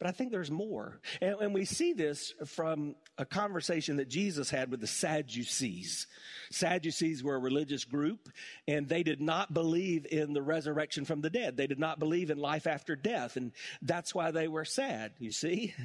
But 0.00 0.08
I 0.08 0.12
think 0.12 0.32
there's 0.32 0.50
more. 0.50 1.00
And, 1.20 1.36
and, 1.40 1.54
we 1.54 1.64
see 1.64 1.92
this 1.92 2.34
from 2.46 2.96
a 3.16 3.24
conversation 3.24 3.96
that 3.96 4.08
Jesus 4.08 4.50
had 4.50 4.70
with 4.70 4.80
the 4.80 4.88
Sadducees. 4.88 6.08
Sadducees 6.50 7.22
were 7.22 7.36
a 7.36 7.38
religious 7.38 7.84
group, 7.84 8.28
and 8.66 8.88
they 8.88 9.02
did 9.02 9.20
not 9.20 9.54
believe 9.54 10.04
in 10.10 10.32
the 10.32 10.42
resurrection 10.42 11.04
from 11.04 11.20
the 11.20 11.30
dead. 11.30 11.56
They 11.56 11.68
did 11.68 11.78
not 11.78 12.00
believe 12.00 12.30
in 12.30 12.38
life 12.38 12.66
after 12.66 12.96
death. 12.96 13.36
And 13.36 13.52
that's 13.82 14.14
why 14.14 14.30
they 14.30 14.48
were 14.48 14.64
sad, 14.64 15.12
you 15.18 15.30
see? 15.30 15.74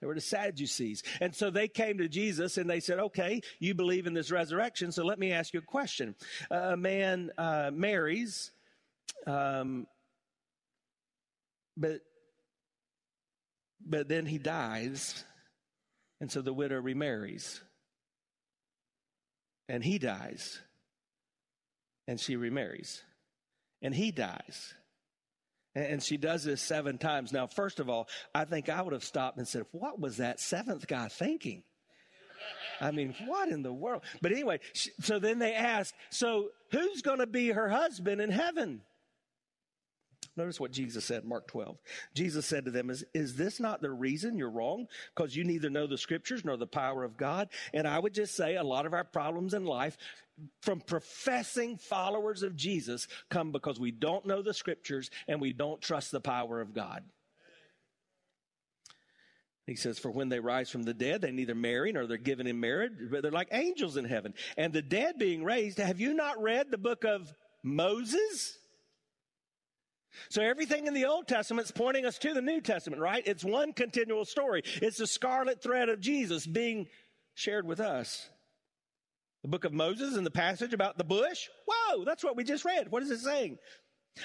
They 0.00 0.06
were 0.06 0.14
the 0.14 0.20
Sadducees. 0.20 1.02
And 1.20 1.34
so 1.34 1.50
they 1.50 1.68
came 1.68 1.98
to 1.98 2.08
Jesus 2.08 2.58
and 2.58 2.68
they 2.68 2.80
said, 2.80 2.98
okay, 2.98 3.40
you 3.58 3.74
believe 3.74 4.06
in 4.06 4.14
this 4.14 4.30
resurrection, 4.30 4.92
so 4.92 5.04
let 5.04 5.18
me 5.18 5.32
ask 5.32 5.54
you 5.54 5.60
a 5.60 5.62
question. 5.62 6.14
Uh, 6.50 6.72
a 6.72 6.76
man 6.76 7.30
uh, 7.38 7.70
marries, 7.72 8.52
um, 9.26 9.86
but 11.76 12.00
but 13.88 14.08
then 14.08 14.26
he 14.26 14.38
dies, 14.38 15.24
and 16.20 16.30
so 16.30 16.40
the 16.40 16.52
widow 16.52 16.80
remarries. 16.80 17.62
And 19.68 19.84
he 19.84 19.98
dies, 19.98 20.60
and 22.08 22.18
she 22.18 22.36
remarries. 22.36 23.02
And 23.82 23.94
he 23.94 24.10
dies. 24.10 24.74
And 25.76 26.02
she 26.02 26.16
does 26.16 26.42
this 26.42 26.62
seven 26.62 26.96
times. 26.96 27.34
Now, 27.34 27.46
first 27.46 27.80
of 27.80 27.90
all, 27.90 28.08
I 28.34 28.46
think 28.46 28.70
I 28.70 28.80
would 28.80 28.94
have 28.94 29.04
stopped 29.04 29.36
and 29.36 29.46
said, 29.46 29.66
What 29.72 30.00
was 30.00 30.16
that 30.16 30.40
seventh 30.40 30.86
guy 30.86 31.08
thinking? 31.08 31.64
I 32.80 32.92
mean, 32.92 33.14
what 33.26 33.50
in 33.50 33.62
the 33.62 33.72
world? 33.72 34.02
But 34.22 34.32
anyway, 34.32 34.60
so 35.00 35.18
then 35.18 35.38
they 35.38 35.52
ask, 35.52 35.94
So 36.08 36.48
who's 36.72 37.02
going 37.02 37.18
to 37.18 37.26
be 37.26 37.48
her 37.48 37.68
husband 37.68 38.22
in 38.22 38.30
heaven? 38.30 38.80
Notice 40.36 40.60
what 40.60 40.70
Jesus 40.70 41.04
said, 41.04 41.24
Mark 41.24 41.48
12. 41.48 41.78
Jesus 42.14 42.44
said 42.44 42.66
to 42.66 42.70
them, 42.70 42.90
is, 42.90 43.04
is 43.14 43.36
this 43.36 43.58
not 43.58 43.80
the 43.80 43.90
reason 43.90 44.36
you're 44.36 44.50
wrong? 44.50 44.86
Because 45.14 45.34
you 45.34 45.44
neither 45.44 45.70
know 45.70 45.86
the 45.86 45.96
scriptures 45.96 46.44
nor 46.44 46.58
the 46.58 46.66
power 46.66 47.04
of 47.04 47.16
God? 47.16 47.48
And 47.72 47.88
I 47.88 47.98
would 47.98 48.12
just 48.12 48.36
say 48.36 48.56
a 48.56 48.62
lot 48.62 48.84
of 48.84 48.92
our 48.92 49.04
problems 49.04 49.54
in 49.54 49.64
life 49.64 49.96
from 50.60 50.80
professing 50.80 51.78
followers 51.78 52.42
of 52.42 52.54
Jesus 52.54 53.08
come 53.30 53.50
because 53.50 53.80
we 53.80 53.90
don't 53.90 54.26
know 54.26 54.42
the 54.42 54.52
scriptures 54.52 55.10
and 55.26 55.40
we 55.40 55.54
don't 55.54 55.80
trust 55.80 56.12
the 56.12 56.20
power 56.20 56.60
of 56.60 56.74
God. 56.74 57.02
He 59.66 59.74
says, 59.74 59.98
For 59.98 60.10
when 60.10 60.28
they 60.28 60.38
rise 60.38 60.70
from 60.70 60.82
the 60.82 60.94
dead, 60.94 61.22
they 61.22 61.32
neither 61.32 61.54
marry 61.54 61.92
nor 61.92 62.06
they're 62.06 62.18
given 62.18 62.46
in 62.46 62.60
marriage, 62.60 62.92
but 63.10 63.22
they're 63.22 63.32
like 63.32 63.48
angels 63.52 63.96
in 63.96 64.04
heaven. 64.04 64.34
And 64.56 64.72
the 64.72 64.82
dead 64.82 65.18
being 65.18 65.42
raised, 65.42 65.78
have 65.78 65.98
you 65.98 66.14
not 66.14 66.40
read 66.40 66.70
the 66.70 66.78
book 66.78 67.04
of 67.04 67.32
Moses? 67.64 68.58
So 70.28 70.42
everything 70.42 70.86
in 70.86 70.94
the 70.94 71.06
Old 71.06 71.28
Testament 71.28 71.66
is 71.66 71.72
pointing 71.72 72.06
us 72.06 72.18
to 72.18 72.34
the 72.34 72.42
New 72.42 72.60
Testament, 72.60 73.02
right? 73.02 73.22
It's 73.26 73.44
one 73.44 73.72
continual 73.72 74.24
story. 74.24 74.62
It's 74.82 74.98
the 74.98 75.06
scarlet 75.06 75.62
thread 75.62 75.88
of 75.88 76.00
Jesus 76.00 76.46
being 76.46 76.86
shared 77.34 77.66
with 77.66 77.80
us. 77.80 78.28
The 79.42 79.48
book 79.48 79.64
of 79.64 79.72
Moses 79.72 80.16
and 80.16 80.26
the 80.26 80.30
passage 80.30 80.72
about 80.72 80.98
the 80.98 81.04
bush. 81.04 81.48
Whoa, 81.66 82.04
that's 82.04 82.24
what 82.24 82.36
we 82.36 82.44
just 82.44 82.64
read. 82.64 82.90
What 82.90 83.02
is 83.02 83.10
it 83.10 83.20
saying? 83.20 83.58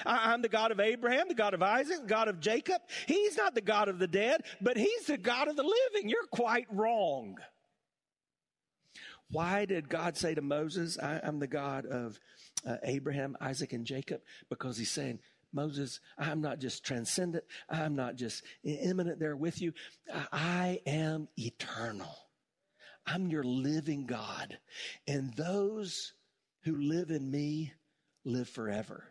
I'm 0.06 0.42
the 0.42 0.48
God 0.48 0.72
of 0.72 0.80
Abraham, 0.80 1.28
the 1.28 1.34
God 1.34 1.54
of 1.54 1.62
Isaac, 1.62 2.00
the 2.00 2.08
God 2.08 2.28
of 2.28 2.40
Jacob. 2.40 2.80
He's 3.06 3.36
not 3.36 3.54
the 3.54 3.60
God 3.60 3.88
of 3.88 3.98
the 3.98 4.06
dead, 4.06 4.42
but 4.60 4.76
he's 4.76 5.06
the 5.06 5.18
God 5.18 5.48
of 5.48 5.56
the 5.56 5.62
living. 5.62 6.08
You're 6.08 6.26
quite 6.32 6.66
wrong. 6.70 7.36
Why 9.30 9.64
did 9.64 9.88
God 9.88 10.16
say 10.16 10.34
to 10.34 10.42
Moses, 10.42 10.98
I, 10.98 11.20
am 11.22 11.38
the 11.38 11.46
God 11.46 11.86
of 11.86 12.18
uh, 12.66 12.76
Abraham, 12.82 13.36
Isaac, 13.40 13.72
and 13.72 13.86
Jacob? 13.86 14.20
Because 14.50 14.76
he's 14.76 14.90
saying, 14.90 15.20
Moses, 15.52 16.00
I'm 16.18 16.40
not 16.40 16.58
just 16.58 16.84
transcendent. 16.84 17.44
I'm 17.68 17.94
not 17.94 18.16
just 18.16 18.42
immanent 18.64 19.18
there 19.18 19.36
with 19.36 19.60
you. 19.60 19.72
I 20.32 20.80
am 20.86 21.28
eternal. 21.36 22.14
I'm 23.06 23.28
your 23.28 23.44
living 23.44 24.06
God. 24.06 24.58
And 25.06 25.34
those 25.34 26.14
who 26.62 26.76
live 26.76 27.10
in 27.10 27.30
me 27.30 27.72
live 28.24 28.48
forever. 28.48 29.04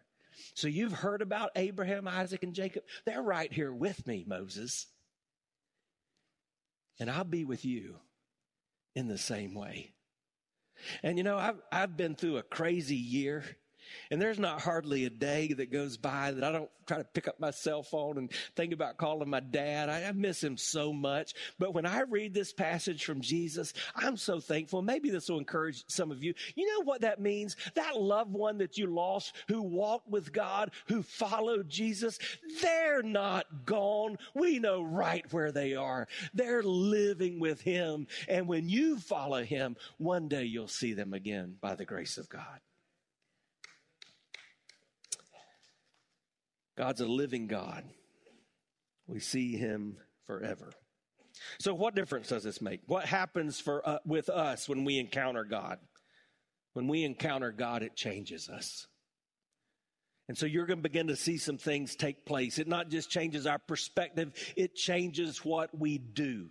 So 0.53 0.67
you've 0.67 0.93
heard 0.93 1.21
about 1.21 1.51
Abraham, 1.55 2.07
Isaac, 2.07 2.43
and 2.43 2.53
Jacob. 2.53 2.83
They're 3.05 3.21
right 3.21 3.51
here 3.51 3.73
with 3.73 4.07
me, 4.07 4.23
Moses. 4.27 4.87
And 6.99 7.09
I'll 7.09 7.23
be 7.23 7.45
with 7.45 7.65
you 7.65 7.95
in 8.95 9.07
the 9.07 9.17
same 9.17 9.53
way. 9.53 9.91
And 11.03 11.17
you 11.17 11.23
know, 11.23 11.37
I've, 11.37 11.61
I've 11.71 11.97
been 11.97 12.15
through 12.15 12.37
a 12.37 12.43
crazy 12.43 12.95
year. 12.95 13.43
And 14.09 14.21
there's 14.21 14.39
not 14.39 14.61
hardly 14.61 15.05
a 15.05 15.09
day 15.09 15.53
that 15.53 15.71
goes 15.71 15.97
by 15.97 16.31
that 16.31 16.43
I 16.43 16.51
don't 16.51 16.69
try 16.91 16.97
to 16.97 17.03
pick 17.03 17.27
up 17.27 17.39
my 17.39 17.51
cell 17.51 17.83
phone 17.83 18.17
and 18.17 18.31
think 18.55 18.73
about 18.73 18.97
calling 18.97 19.29
my 19.29 19.39
dad. 19.39 19.89
I, 19.89 20.03
I, 20.03 20.11
miss 20.11 20.43
him 20.43 20.57
so 20.57 20.91
much. 20.91 21.33
But 21.57 21.73
when 21.73 21.85
I 21.85 22.01
read 22.01 22.33
this 22.33 22.51
passage 22.51 23.05
from 23.05 23.21
Jesus, 23.21 23.73
I'm 23.95 24.17
so 24.17 24.39
thankful. 24.39 24.81
Maybe 24.81 25.09
this 25.09 25.29
will 25.29 25.37
encourage 25.37 25.83
some 25.87 26.11
of 26.11 26.23
you. 26.23 26.33
You 26.55 26.67
know 26.67 26.83
what 26.83 27.01
that 27.01 27.21
means? 27.21 27.55
That 27.75 27.99
loved 27.99 28.33
one 28.33 28.57
that 28.57 28.77
you 28.77 28.87
lost 28.87 29.33
who 29.47 29.61
walked 29.61 30.09
with 30.09 30.33
God, 30.33 30.71
who 30.87 31.01
followed 31.01 31.69
Jesus, 31.69 32.19
they're 32.61 33.03
not 33.03 33.45
gone. 33.65 34.17
We 34.33 34.59
know 34.59 34.81
right 34.81 35.25
where 35.31 35.51
they 35.51 35.75
are. 35.75 36.07
They're 36.33 36.63
living 36.63 37.39
with 37.39 37.61
him. 37.61 38.07
And 38.27 38.47
when 38.47 38.67
you 38.67 38.97
follow 38.97 39.43
him, 39.43 39.77
one 39.97 40.27
day 40.27 40.43
you'll 40.43 40.67
see 40.67 40.93
them 40.93 41.13
again 41.13 41.55
by 41.61 41.75
the 41.75 41.85
grace 41.85 42.17
of 42.17 42.29
God. 42.29 42.59
God's 46.77 47.01
a 47.01 47.05
living 47.05 47.47
God. 47.47 47.83
We 49.07 49.19
see 49.19 49.55
him 49.57 49.97
forever. 50.25 50.71
So, 51.59 51.73
what 51.73 51.95
difference 51.95 52.29
does 52.29 52.43
this 52.43 52.61
make? 52.61 52.81
What 52.87 53.05
happens 53.05 53.59
for 53.59 53.87
uh, 53.87 53.99
with 54.05 54.29
us 54.29 54.69
when 54.69 54.85
we 54.85 54.99
encounter 54.99 55.43
God? 55.43 55.79
When 56.73 56.87
we 56.87 57.03
encounter 57.03 57.51
God, 57.51 57.83
it 57.83 57.95
changes 57.95 58.49
us. 58.49 58.87
And 60.29 60.37
so 60.37 60.45
you're 60.45 60.65
going 60.65 60.79
to 60.79 60.83
begin 60.83 61.07
to 61.07 61.15
see 61.17 61.37
some 61.37 61.57
things 61.57 61.95
take 61.95 62.25
place. 62.25 62.57
It 62.57 62.67
not 62.67 62.89
just 62.89 63.09
changes 63.09 63.45
our 63.45 63.59
perspective, 63.59 64.31
it 64.55 64.75
changes 64.75 65.43
what 65.43 65.77
we 65.77 65.97
do. 65.97 66.49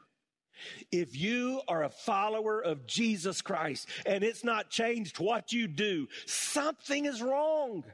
If 0.92 1.18
you 1.18 1.62
are 1.66 1.84
a 1.84 1.88
follower 1.88 2.62
of 2.62 2.86
Jesus 2.86 3.40
Christ 3.40 3.88
and 4.04 4.22
it's 4.22 4.44
not 4.44 4.68
changed 4.68 5.18
what 5.18 5.52
you 5.52 5.66
do, 5.66 6.08
something 6.26 7.06
is 7.06 7.22
wrong. 7.22 7.84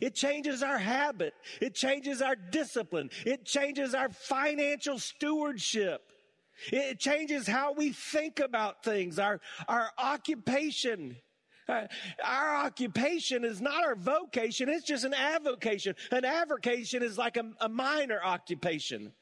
It 0.00 0.14
changes 0.14 0.62
our 0.62 0.78
habit. 0.78 1.34
It 1.60 1.74
changes 1.74 2.22
our 2.22 2.36
discipline. 2.36 3.10
It 3.24 3.44
changes 3.44 3.94
our 3.94 4.08
financial 4.08 4.98
stewardship. 4.98 6.02
It 6.72 6.98
changes 6.98 7.46
how 7.46 7.72
we 7.72 7.92
think 7.92 8.38
about 8.38 8.84
things, 8.84 9.18
our, 9.18 9.40
our 9.68 9.90
occupation. 9.98 11.16
Uh, 11.68 11.86
our 12.24 12.56
occupation 12.66 13.44
is 13.44 13.60
not 13.60 13.84
our 13.84 13.94
vocation, 13.94 14.68
it's 14.68 14.84
just 14.84 15.04
an 15.04 15.14
avocation. 15.14 15.94
An 16.10 16.24
avocation 16.24 17.02
is 17.02 17.16
like 17.16 17.36
a, 17.36 17.44
a 17.60 17.68
minor 17.68 18.20
occupation. 18.22 19.12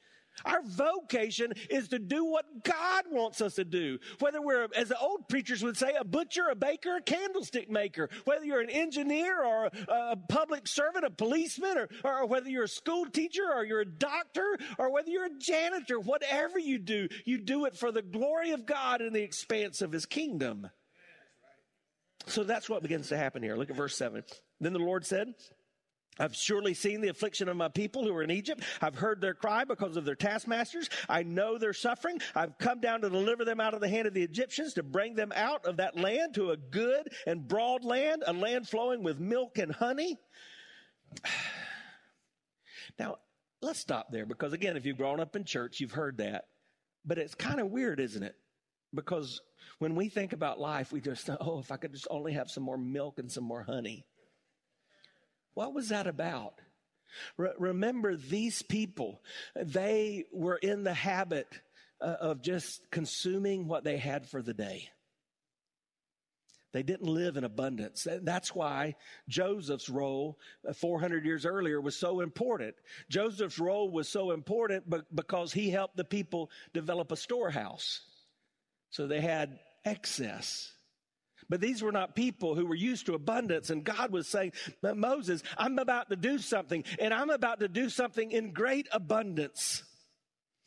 Our 0.44 0.62
vocation 0.62 1.52
is 1.70 1.88
to 1.88 1.98
do 1.98 2.24
what 2.24 2.64
God 2.64 3.04
wants 3.10 3.40
us 3.40 3.54
to 3.54 3.64
do. 3.64 3.98
Whether 4.20 4.40
we're, 4.40 4.68
as 4.76 4.88
the 4.88 4.98
old 4.98 5.28
preachers 5.28 5.62
would 5.62 5.76
say, 5.76 5.92
a 5.98 6.04
butcher, 6.04 6.48
a 6.50 6.54
baker, 6.54 6.96
a 6.96 7.02
candlestick 7.02 7.70
maker, 7.70 8.08
whether 8.24 8.44
you're 8.44 8.60
an 8.60 8.70
engineer 8.70 9.42
or 9.42 9.66
a, 9.66 9.70
a 9.88 10.16
public 10.28 10.66
servant, 10.66 11.04
a 11.04 11.10
policeman, 11.10 11.78
or, 11.78 11.88
or 12.04 12.26
whether 12.26 12.48
you're 12.48 12.64
a 12.64 12.68
school 12.68 13.06
teacher 13.06 13.44
or 13.54 13.64
you're 13.64 13.80
a 13.80 13.86
doctor 13.86 14.58
or 14.78 14.92
whether 14.92 15.10
you're 15.10 15.26
a 15.26 15.38
janitor, 15.38 15.98
whatever 15.98 16.58
you 16.58 16.78
do, 16.78 17.08
you 17.24 17.38
do 17.38 17.64
it 17.66 17.76
for 17.76 17.92
the 17.92 18.02
glory 18.02 18.52
of 18.52 18.66
God 18.66 19.00
and 19.00 19.14
the 19.14 19.22
expanse 19.22 19.82
of 19.82 19.92
his 19.92 20.06
kingdom. 20.06 20.68
So 22.26 22.44
that's 22.44 22.68
what 22.68 22.82
begins 22.82 23.08
to 23.08 23.16
happen 23.16 23.42
here. 23.42 23.56
Look 23.56 23.70
at 23.70 23.76
verse 23.76 23.96
7. 23.96 24.22
Then 24.60 24.72
the 24.72 24.78
Lord 24.78 25.06
said, 25.06 25.34
I've 26.18 26.34
surely 26.34 26.74
seen 26.74 27.00
the 27.00 27.08
affliction 27.08 27.48
of 27.48 27.56
my 27.56 27.68
people 27.68 28.04
who 28.04 28.14
are 28.14 28.22
in 28.22 28.30
Egypt. 28.30 28.62
I've 28.80 28.96
heard 28.96 29.20
their 29.20 29.34
cry 29.34 29.64
because 29.64 29.96
of 29.96 30.04
their 30.04 30.14
taskmasters. 30.14 30.88
I 31.08 31.22
know 31.22 31.58
their 31.58 31.72
suffering. 31.72 32.20
I've 32.34 32.58
come 32.58 32.80
down 32.80 33.02
to 33.02 33.10
deliver 33.10 33.44
them 33.44 33.60
out 33.60 33.74
of 33.74 33.80
the 33.80 33.88
hand 33.88 34.06
of 34.06 34.14
the 34.14 34.22
Egyptians, 34.22 34.74
to 34.74 34.82
bring 34.82 35.14
them 35.14 35.32
out 35.34 35.64
of 35.64 35.76
that 35.78 35.96
land 35.96 36.34
to 36.34 36.50
a 36.50 36.56
good 36.56 37.12
and 37.26 37.46
broad 37.46 37.84
land, 37.84 38.24
a 38.26 38.32
land 38.32 38.68
flowing 38.68 39.02
with 39.02 39.18
milk 39.20 39.58
and 39.58 39.72
honey. 39.72 40.16
Now, 42.98 43.18
let's 43.62 43.78
stop 43.78 44.10
there 44.10 44.26
because, 44.26 44.52
again, 44.52 44.76
if 44.76 44.84
you've 44.84 44.96
grown 44.96 45.20
up 45.20 45.36
in 45.36 45.44
church, 45.44 45.78
you've 45.78 45.92
heard 45.92 46.18
that. 46.18 46.46
But 47.04 47.18
it's 47.18 47.34
kind 47.34 47.60
of 47.60 47.68
weird, 47.68 48.00
isn't 48.00 48.22
it? 48.22 48.34
Because 48.92 49.40
when 49.78 49.94
we 49.94 50.08
think 50.08 50.32
about 50.32 50.58
life, 50.58 50.92
we 50.92 51.00
just, 51.00 51.28
oh, 51.40 51.60
if 51.60 51.70
I 51.70 51.76
could 51.76 51.92
just 51.92 52.08
only 52.10 52.32
have 52.32 52.50
some 52.50 52.62
more 52.62 52.78
milk 52.78 53.18
and 53.18 53.30
some 53.30 53.44
more 53.44 53.62
honey. 53.62 54.04
What 55.58 55.74
was 55.74 55.88
that 55.88 56.06
about? 56.06 56.54
Re- 57.36 57.50
remember, 57.58 58.14
these 58.14 58.62
people, 58.62 59.20
they 59.56 60.24
were 60.32 60.54
in 60.54 60.84
the 60.84 60.94
habit 60.94 61.48
uh, 62.00 62.14
of 62.20 62.42
just 62.42 62.88
consuming 62.92 63.66
what 63.66 63.82
they 63.82 63.96
had 63.96 64.28
for 64.28 64.40
the 64.40 64.54
day. 64.54 64.88
They 66.72 66.84
didn't 66.84 67.08
live 67.08 67.36
in 67.36 67.42
abundance. 67.42 68.06
That's 68.22 68.54
why 68.54 68.94
Joseph's 69.28 69.88
role 69.88 70.38
uh, 70.64 70.74
400 70.74 71.24
years 71.24 71.44
earlier 71.44 71.80
was 71.80 71.96
so 71.96 72.20
important. 72.20 72.76
Joseph's 73.10 73.58
role 73.58 73.90
was 73.90 74.08
so 74.08 74.30
important 74.30 74.84
because 75.12 75.52
he 75.52 75.70
helped 75.70 75.96
the 75.96 76.04
people 76.04 76.52
develop 76.72 77.10
a 77.10 77.16
storehouse. 77.16 78.02
So 78.90 79.08
they 79.08 79.20
had 79.20 79.58
excess. 79.84 80.70
But 81.48 81.60
these 81.60 81.82
were 81.82 81.92
not 81.92 82.14
people 82.14 82.54
who 82.54 82.66
were 82.66 82.74
used 82.74 83.06
to 83.06 83.14
abundance. 83.14 83.70
And 83.70 83.82
God 83.82 84.12
was 84.12 84.28
saying, 84.28 84.52
Moses, 84.82 85.42
I'm 85.56 85.78
about 85.78 86.10
to 86.10 86.16
do 86.16 86.38
something, 86.38 86.84
and 86.98 87.14
I'm 87.14 87.30
about 87.30 87.60
to 87.60 87.68
do 87.68 87.88
something 87.88 88.30
in 88.32 88.52
great 88.52 88.86
abundance. 88.92 89.82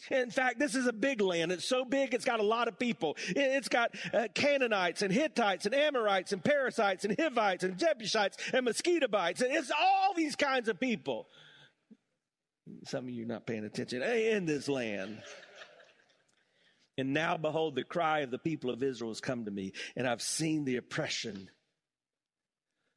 In 0.09 0.31
fact, 0.31 0.57
this 0.57 0.73
is 0.73 0.87
a 0.87 0.93
big 0.93 1.21
land. 1.21 1.51
It's 1.51 1.67
so 1.67 1.85
big, 1.85 2.15
it's 2.15 2.25
got 2.25 2.39
a 2.39 2.43
lot 2.43 2.67
of 2.67 2.79
people. 2.79 3.15
It's 3.27 3.67
got 3.67 3.91
uh, 4.11 4.29
Canaanites 4.33 5.03
and 5.03 5.13
Hittites 5.13 5.67
and 5.67 5.75
Amorites 5.75 6.33
and 6.33 6.43
Parasites 6.43 7.05
and 7.05 7.15
Hivites 7.19 7.63
and 7.63 7.77
Jebusites 7.77 8.37
and 8.51 8.65
Mosquitobites. 8.65 9.41
And 9.41 9.53
it's 9.53 9.69
all 9.69 10.15
these 10.15 10.35
kinds 10.35 10.69
of 10.69 10.79
people. 10.79 11.27
Some 12.85 13.05
of 13.05 13.09
you 13.11 13.23
are 13.23 13.27
not 13.27 13.45
paying 13.45 13.65
attention 13.65 14.01
Hey, 14.01 14.31
in 14.31 14.45
this 14.45 14.67
land. 14.67 15.21
And 17.01 17.15
now 17.15 17.35
behold, 17.35 17.73
the 17.73 17.83
cry 17.83 18.19
of 18.19 18.29
the 18.29 18.37
people 18.37 18.69
of 18.69 18.83
Israel 18.83 19.09
has 19.09 19.19
come 19.19 19.45
to 19.45 19.51
me, 19.51 19.73
and 19.95 20.07
I've 20.07 20.21
seen 20.21 20.65
the 20.65 20.77
oppression. 20.77 21.49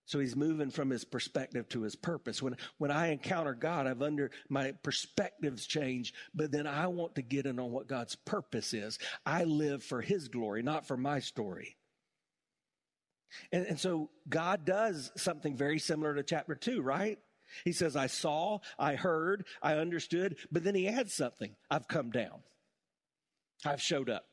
So 0.04 0.18
he's 0.18 0.36
moving 0.36 0.68
from 0.68 0.90
his 0.90 1.06
perspective 1.06 1.70
to 1.70 1.80
his 1.80 1.96
purpose. 1.96 2.42
When, 2.42 2.58
when 2.76 2.90
I 2.90 3.12
encounter 3.12 3.54
God, 3.54 3.86
I've 3.86 4.02
under 4.02 4.30
my 4.50 4.72
perspectives 4.82 5.64
change, 5.66 6.12
but 6.34 6.52
then 6.52 6.66
I 6.66 6.88
want 6.88 7.14
to 7.14 7.22
get 7.22 7.46
in 7.46 7.58
on 7.58 7.70
what 7.70 7.88
God's 7.88 8.14
purpose 8.14 8.74
is. 8.74 8.98
I 9.24 9.44
live 9.44 9.82
for 9.82 10.02
his 10.02 10.28
glory, 10.28 10.62
not 10.62 10.86
for 10.86 10.98
my 10.98 11.20
story. 11.20 11.78
And, 13.52 13.64
and 13.64 13.80
so 13.80 14.10
God 14.28 14.66
does 14.66 15.12
something 15.16 15.56
very 15.56 15.78
similar 15.78 16.14
to 16.14 16.22
chapter 16.22 16.56
two, 16.56 16.82
right? 16.82 17.18
He 17.64 17.72
says, 17.72 17.96
I 17.96 18.08
saw, 18.08 18.58
I 18.78 18.96
heard, 18.96 19.46
I 19.62 19.76
understood, 19.76 20.36
but 20.52 20.62
then 20.62 20.74
he 20.74 20.88
adds 20.88 21.14
something. 21.14 21.56
I've 21.70 21.88
come 21.88 22.10
down. 22.10 22.42
I've 23.64 23.80
showed 23.80 24.10
up. 24.10 24.26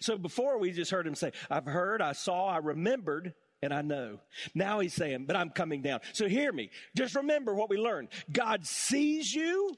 So 0.00 0.18
before 0.18 0.58
we 0.58 0.72
just 0.72 0.90
heard 0.90 1.06
him 1.06 1.14
say, 1.14 1.32
I've 1.50 1.64
heard, 1.64 2.02
I 2.02 2.12
saw, 2.12 2.46
I 2.48 2.58
remembered, 2.58 3.34
and 3.62 3.72
I 3.72 3.82
know. 3.82 4.18
Now 4.54 4.80
he's 4.80 4.94
saying, 4.94 5.24
but 5.26 5.36
I'm 5.36 5.50
coming 5.50 5.82
down. 5.82 6.00
So 6.12 6.28
hear 6.28 6.52
me. 6.52 6.70
Just 6.96 7.14
remember 7.14 7.54
what 7.54 7.70
we 7.70 7.76
learned. 7.76 8.08
God 8.32 8.66
sees 8.66 9.34
you. 9.34 9.74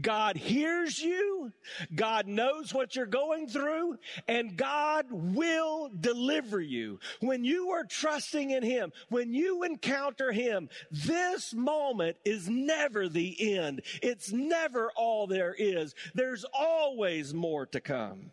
God 0.00 0.36
hears 0.36 0.98
you. 1.00 1.52
God 1.94 2.26
knows 2.26 2.72
what 2.72 2.96
you're 2.96 3.06
going 3.06 3.48
through 3.48 3.98
and 4.28 4.56
God 4.56 5.06
will 5.10 5.90
deliver 6.00 6.60
you. 6.60 6.98
When 7.20 7.44
you 7.44 7.70
are 7.70 7.84
trusting 7.84 8.50
in 8.50 8.62
Him, 8.62 8.92
when 9.08 9.32
you 9.32 9.62
encounter 9.62 10.32
Him, 10.32 10.68
this 10.90 11.54
moment 11.54 12.16
is 12.24 12.48
never 12.48 13.08
the 13.08 13.56
end. 13.56 13.82
It's 14.02 14.32
never 14.32 14.90
all 14.96 15.26
there 15.26 15.54
is. 15.56 15.94
There's 16.14 16.44
always 16.52 17.34
more 17.34 17.66
to 17.66 17.80
come. 17.80 18.30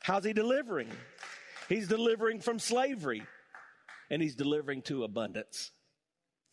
How's 0.00 0.24
He 0.24 0.32
delivering? 0.32 0.90
He's 1.68 1.88
delivering 1.88 2.40
from 2.40 2.58
slavery 2.58 3.22
and 4.10 4.20
He's 4.20 4.36
delivering 4.36 4.82
to 4.82 5.04
abundance. 5.04 5.70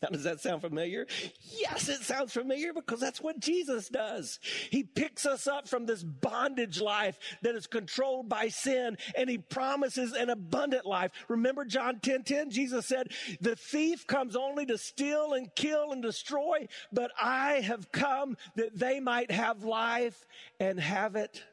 Now, 0.01 0.09
does 0.09 0.23
that 0.23 0.39
sound 0.39 0.61
familiar? 0.61 1.05
Yes, 1.41 1.87
it 1.87 2.01
sounds 2.01 2.33
familiar 2.33 2.73
because 2.73 2.99
that's 2.99 3.21
what 3.21 3.39
Jesus 3.39 3.87
does. 3.87 4.39
He 4.71 4.83
picks 4.83 5.27
us 5.27 5.45
up 5.45 5.67
from 5.67 5.85
this 5.85 6.03
bondage 6.03 6.81
life 6.81 7.19
that 7.43 7.53
is 7.55 7.67
controlled 7.67 8.27
by 8.27 8.47
sin 8.47 8.97
and 9.15 9.29
he 9.29 9.37
promises 9.37 10.13
an 10.13 10.31
abundant 10.31 10.87
life. 10.87 11.11
Remember 11.27 11.65
John 11.65 11.99
10 11.99 12.23
10? 12.23 12.49
Jesus 12.49 12.87
said, 12.87 13.09
The 13.41 13.55
thief 13.55 14.07
comes 14.07 14.35
only 14.35 14.65
to 14.67 14.77
steal 14.77 15.33
and 15.33 15.53
kill 15.55 15.91
and 15.91 16.01
destroy, 16.01 16.67
but 16.91 17.11
I 17.21 17.61
have 17.61 17.91
come 17.91 18.37
that 18.55 18.77
they 18.77 18.99
might 18.99 19.29
have 19.29 19.63
life 19.63 20.25
and 20.59 20.79
have 20.79 21.15
it 21.15 21.43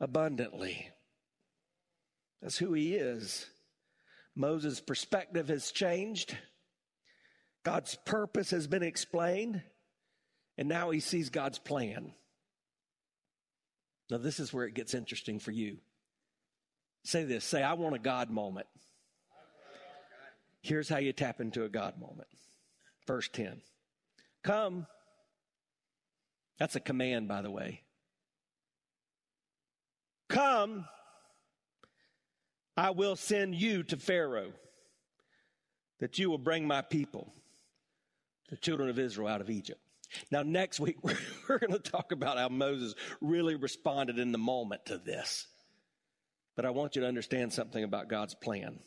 abundantly. 0.00 0.88
That's 2.40 2.58
who 2.58 2.72
he 2.72 2.94
is. 2.94 3.46
Moses' 4.34 4.80
perspective 4.80 5.48
has 5.48 5.72
changed. 5.72 6.36
God's 7.64 7.96
purpose 8.04 8.50
has 8.50 8.66
been 8.66 8.82
explained. 8.82 9.62
And 10.58 10.68
now 10.68 10.90
he 10.90 11.00
sees 11.00 11.30
God's 11.30 11.58
plan. 11.58 12.12
Now, 14.10 14.18
this 14.18 14.40
is 14.40 14.52
where 14.52 14.66
it 14.66 14.74
gets 14.74 14.92
interesting 14.92 15.38
for 15.38 15.52
you. 15.52 15.78
Say 17.04 17.24
this 17.24 17.44
say, 17.44 17.62
I 17.62 17.72
want 17.74 17.94
a 17.94 17.98
God 17.98 18.30
moment. 18.30 18.66
Here's 20.62 20.88
how 20.88 20.98
you 20.98 21.12
tap 21.12 21.40
into 21.40 21.64
a 21.64 21.68
God 21.68 21.98
moment. 21.98 22.28
Verse 23.06 23.28
10 23.32 23.62
Come. 24.42 24.86
That's 26.58 26.76
a 26.76 26.80
command, 26.80 27.26
by 27.26 27.40
the 27.40 27.50
way. 27.50 27.80
Come, 30.28 30.84
I 32.76 32.90
will 32.90 33.16
send 33.16 33.54
you 33.54 33.82
to 33.84 33.96
Pharaoh, 33.96 34.52
that 36.00 36.18
you 36.18 36.28
will 36.28 36.38
bring 36.38 36.66
my 36.66 36.82
people, 36.82 37.32
the 38.50 38.56
children 38.56 38.88
of 38.88 38.98
Israel, 38.98 39.28
out 39.28 39.40
of 39.40 39.50
Egypt. 39.50 39.80
Now, 40.30 40.42
next 40.42 40.80
week, 40.80 40.96
we're, 41.02 41.16
we're 41.48 41.58
going 41.58 41.72
to 41.72 41.78
talk 41.78 42.12
about 42.12 42.38
how 42.38 42.48
Moses 42.48 42.94
really 43.20 43.54
responded 43.54 44.18
in 44.18 44.32
the 44.32 44.38
moment 44.38 44.86
to 44.86 44.98
this. 44.98 45.46
But 46.56 46.64
I 46.64 46.70
want 46.70 46.96
you 46.96 47.02
to 47.02 47.08
understand 47.08 47.52
something 47.52 47.82
about 47.82 48.08
God's 48.08 48.34
plan. 48.34 48.80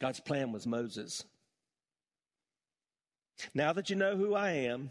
God's 0.00 0.20
plan 0.20 0.52
was 0.52 0.66
Moses. 0.66 1.24
Now 3.54 3.72
that 3.72 3.88
you 3.88 3.96
know 3.96 4.16
who 4.16 4.34
I 4.34 4.50
am, 4.50 4.90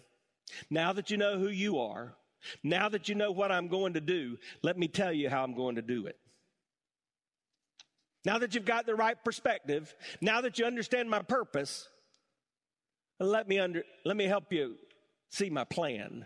now 0.69 0.93
that 0.93 1.11
you 1.11 1.17
know 1.17 1.37
who 1.37 1.49
you 1.49 1.79
are, 1.79 2.15
now 2.63 2.89
that 2.89 3.07
you 3.07 3.15
know 3.15 3.31
what 3.31 3.51
I'm 3.51 3.67
going 3.67 3.93
to 3.93 4.01
do, 4.01 4.37
let 4.63 4.77
me 4.77 4.87
tell 4.87 5.13
you 5.13 5.29
how 5.29 5.43
I'm 5.43 5.53
going 5.53 5.75
to 5.75 5.81
do 5.81 6.07
it. 6.07 6.17
Now 8.25 8.37
that 8.39 8.53
you've 8.53 8.65
got 8.65 8.85
the 8.85 8.95
right 8.95 9.21
perspective, 9.23 9.95
now 10.21 10.41
that 10.41 10.59
you 10.59 10.65
understand 10.65 11.09
my 11.09 11.21
purpose, 11.21 11.87
let 13.29 13.47
me 13.47 13.59
under, 13.59 13.83
let 14.05 14.17
me 14.17 14.25
help 14.25 14.51
you 14.51 14.75
see 15.29 15.49
my 15.49 15.63
plan. 15.63 16.25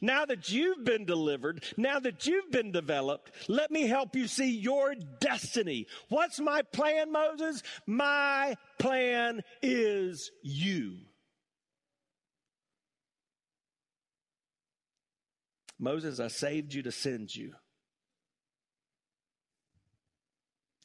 Now 0.00 0.24
that 0.24 0.50
you've 0.50 0.84
been 0.84 1.04
delivered, 1.04 1.64
now 1.76 1.98
that 1.98 2.26
you've 2.26 2.50
been 2.50 2.70
developed, 2.70 3.32
let 3.48 3.70
me 3.70 3.88
help 3.88 4.14
you 4.14 4.28
see 4.28 4.56
your 4.56 4.94
destiny. 5.20 5.86
What's 6.08 6.38
my 6.38 6.62
plan, 6.62 7.10
Moses? 7.10 7.62
My 7.86 8.56
plan 8.78 9.42
is 9.62 10.30
you. 10.42 10.98
Moses, 15.78 16.20
I 16.20 16.28
saved 16.28 16.72
you 16.72 16.82
to 16.82 16.92
send 16.92 17.34
you. 17.34 17.52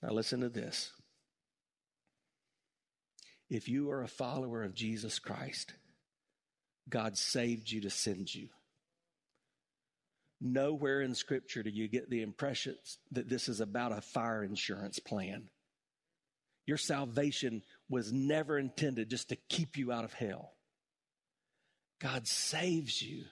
Now, 0.01 0.09
listen 0.09 0.41
to 0.41 0.49
this. 0.49 0.91
If 3.49 3.67
you 3.67 3.89
are 3.91 4.03
a 4.03 4.07
follower 4.07 4.63
of 4.63 4.75
Jesus 4.75 5.17
Christ, 5.19 5.73
God 6.88 7.17
saved 7.17 7.71
you 7.71 7.81
to 7.81 7.89
send 7.89 8.33
you. 8.33 8.49
Nowhere 10.41 11.01
in 11.01 11.15
Scripture 11.15 11.63
do 11.63 11.69
you 11.69 11.88
get 11.88 12.09
the 12.09 12.21
impression 12.21 12.75
that 13.12 13.27
this 13.27 13.49
is 13.49 13.59
about 13.59 13.91
a 13.91 14.01
fire 14.01 14.43
insurance 14.43 14.99
plan. 14.99 15.49
Your 16.65 16.77
salvation 16.77 17.63
was 17.89 18.13
never 18.13 18.57
intended 18.57 19.09
just 19.09 19.29
to 19.29 19.35
keep 19.35 19.75
you 19.75 19.91
out 19.91 20.05
of 20.05 20.13
hell. 20.13 20.53
God 21.99 22.27
saves 22.27 23.01
you 23.01 23.25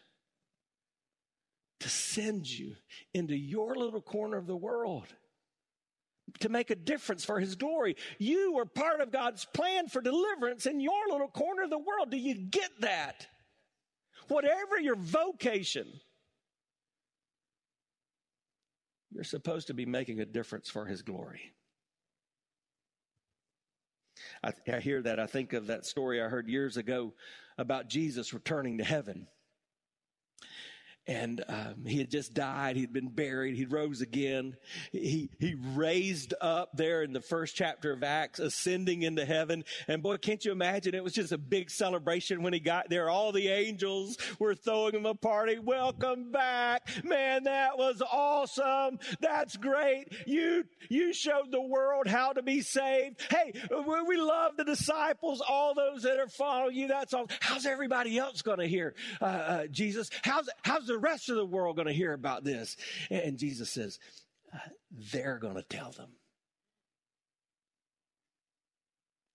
to 1.79 1.89
send 1.89 2.49
you 2.49 2.75
into 3.13 3.37
your 3.37 3.75
little 3.75 4.01
corner 4.01 4.37
of 4.37 4.47
the 4.47 4.57
world 4.57 5.05
to 6.39 6.49
make 6.49 6.69
a 6.69 6.75
difference 6.75 7.23
for 7.23 7.39
his 7.39 7.55
glory. 7.55 7.95
You 8.19 8.57
are 8.59 8.65
part 8.65 9.01
of 9.01 9.11
God's 9.11 9.45
plan 9.45 9.87
for 9.87 10.01
deliverance 10.01 10.65
in 10.65 10.79
your 10.79 11.07
little 11.09 11.29
corner 11.29 11.63
of 11.63 11.69
the 11.69 11.77
world. 11.77 12.11
Do 12.11 12.17
you 12.17 12.35
get 12.35 12.69
that? 12.81 13.27
Whatever 14.27 14.79
your 14.79 14.95
vocation, 14.95 15.87
you're 19.11 19.23
supposed 19.23 19.67
to 19.67 19.73
be 19.73 19.85
making 19.85 20.19
a 20.19 20.25
difference 20.25 20.69
for 20.69 20.85
his 20.85 21.01
glory. 21.01 21.53
I, 24.43 24.51
I, 24.71 24.79
hear 24.79 25.01
that. 25.03 25.19
I 25.19 25.27
think 25.27 25.53
of 25.53 25.67
that 25.67 25.85
story 25.85 26.21
I 26.21 26.27
heard 26.27 26.47
years 26.47 26.77
ago 26.77 27.13
about 27.57 27.87
Jesus 27.87 28.33
returning 28.33 28.79
to 28.79 28.83
heaven 28.83 29.27
and 31.07 31.43
um, 31.47 31.85
he 31.85 31.97
had 31.97 32.11
just 32.11 32.33
died. 32.33 32.75
He'd 32.75 32.91
been 32.91 33.07
buried. 33.07 33.55
He 33.55 33.65
rose 33.65 34.01
again. 34.01 34.57
He 34.91 35.29
he 35.39 35.55
raised 35.73 36.33
up 36.41 36.71
there 36.75 37.03
in 37.03 37.13
the 37.13 37.21
first 37.21 37.55
chapter 37.55 37.93
of 37.93 38.03
Acts, 38.03 38.39
ascending 38.39 39.03
into 39.03 39.25
heaven. 39.25 39.63
And 39.87 40.03
boy, 40.03 40.17
can't 40.17 40.43
you 40.43 40.51
imagine? 40.51 40.95
It 40.95 41.03
was 41.03 41.13
just 41.13 41.31
a 41.31 41.37
big 41.37 41.69
celebration 41.69 42.43
when 42.43 42.53
he 42.53 42.59
got 42.59 42.89
there. 42.89 43.09
All 43.09 43.31
the 43.31 43.47
angels 43.47 44.17
were 44.39 44.55
throwing 44.55 44.95
him 44.95 45.05
a 45.05 45.15
party. 45.15 45.59
Welcome 45.59 46.31
back, 46.31 46.89
man! 47.03 47.45
That 47.45 47.77
was 47.77 48.01
awesome. 48.01 48.99
That's 49.21 49.55
great. 49.55 50.07
You 50.25 50.65
you 50.89 51.13
showed 51.13 51.51
the 51.51 51.61
world 51.61 52.07
how 52.07 52.33
to 52.33 52.43
be 52.43 52.61
saved. 52.61 53.21
Hey, 53.29 53.53
we 54.07 54.17
love 54.17 54.57
the 54.57 54.65
disciples, 54.65 55.41
all 55.47 55.73
those 55.73 56.03
that 56.03 56.19
are 56.19 56.27
following 56.27 56.75
you. 56.75 56.87
That's 56.87 57.13
all. 57.13 57.27
How's 57.39 57.65
everybody 57.65 58.17
else 58.17 58.41
going 58.41 58.59
to 58.59 58.67
hear 58.67 58.95
uh, 59.21 59.25
uh, 59.25 59.67
Jesus? 59.67 60.09
How's 60.21 60.49
how's 60.63 60.87
the 60.87 60.96
the 60.97 61.01
rest 61.01 61.29
of 61.29 61.35
the 61.35 61.45
world 61.45 61.75
going 61.75 61.87
to 61.87 61.93
hear 61.93 62.13
about 62.13 62.43
this? 62.43 62.75
And 63.11 63.37
Jesus 63.37 63.69
says, 63.69 63.99
uh, 64.53 64.57
they're 65.11 65.37
going 65.37 65.55
to 65.55 65.63
tell 65.63 65.91
them. 65.91 66.09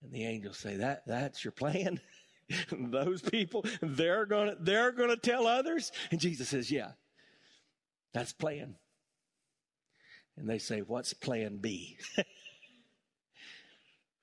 And 0.03 0.13
the 0.13 0.27
angels 0.27 0.59
say, 0.59 0.77
that, 0.77 1.05
that's 1.07 1.45
your 1.45 1.53
plan? 1.53 2.01
Those 2.73 3.23
people, 3.23 3.65
they're 3.81 4.27
going 4.27 4.49
to, 4.49 4.57
they're 4.59 4.91
to 4.91 5.17
tell 5.17 5.47
others? 5.47 5.93
And 6.11 6.19
Jesus 6.19 6.49
says, 6.49 6.69
yeah, 6.69 6.93
that's 8.13 8.33
plan. 8.33 8.75
And 10.37 10.51
they 10.51 10.59
say, 10.59 10.81
what's 10.81 11.15
plan 11.15 11.59
B? 11.59 11.99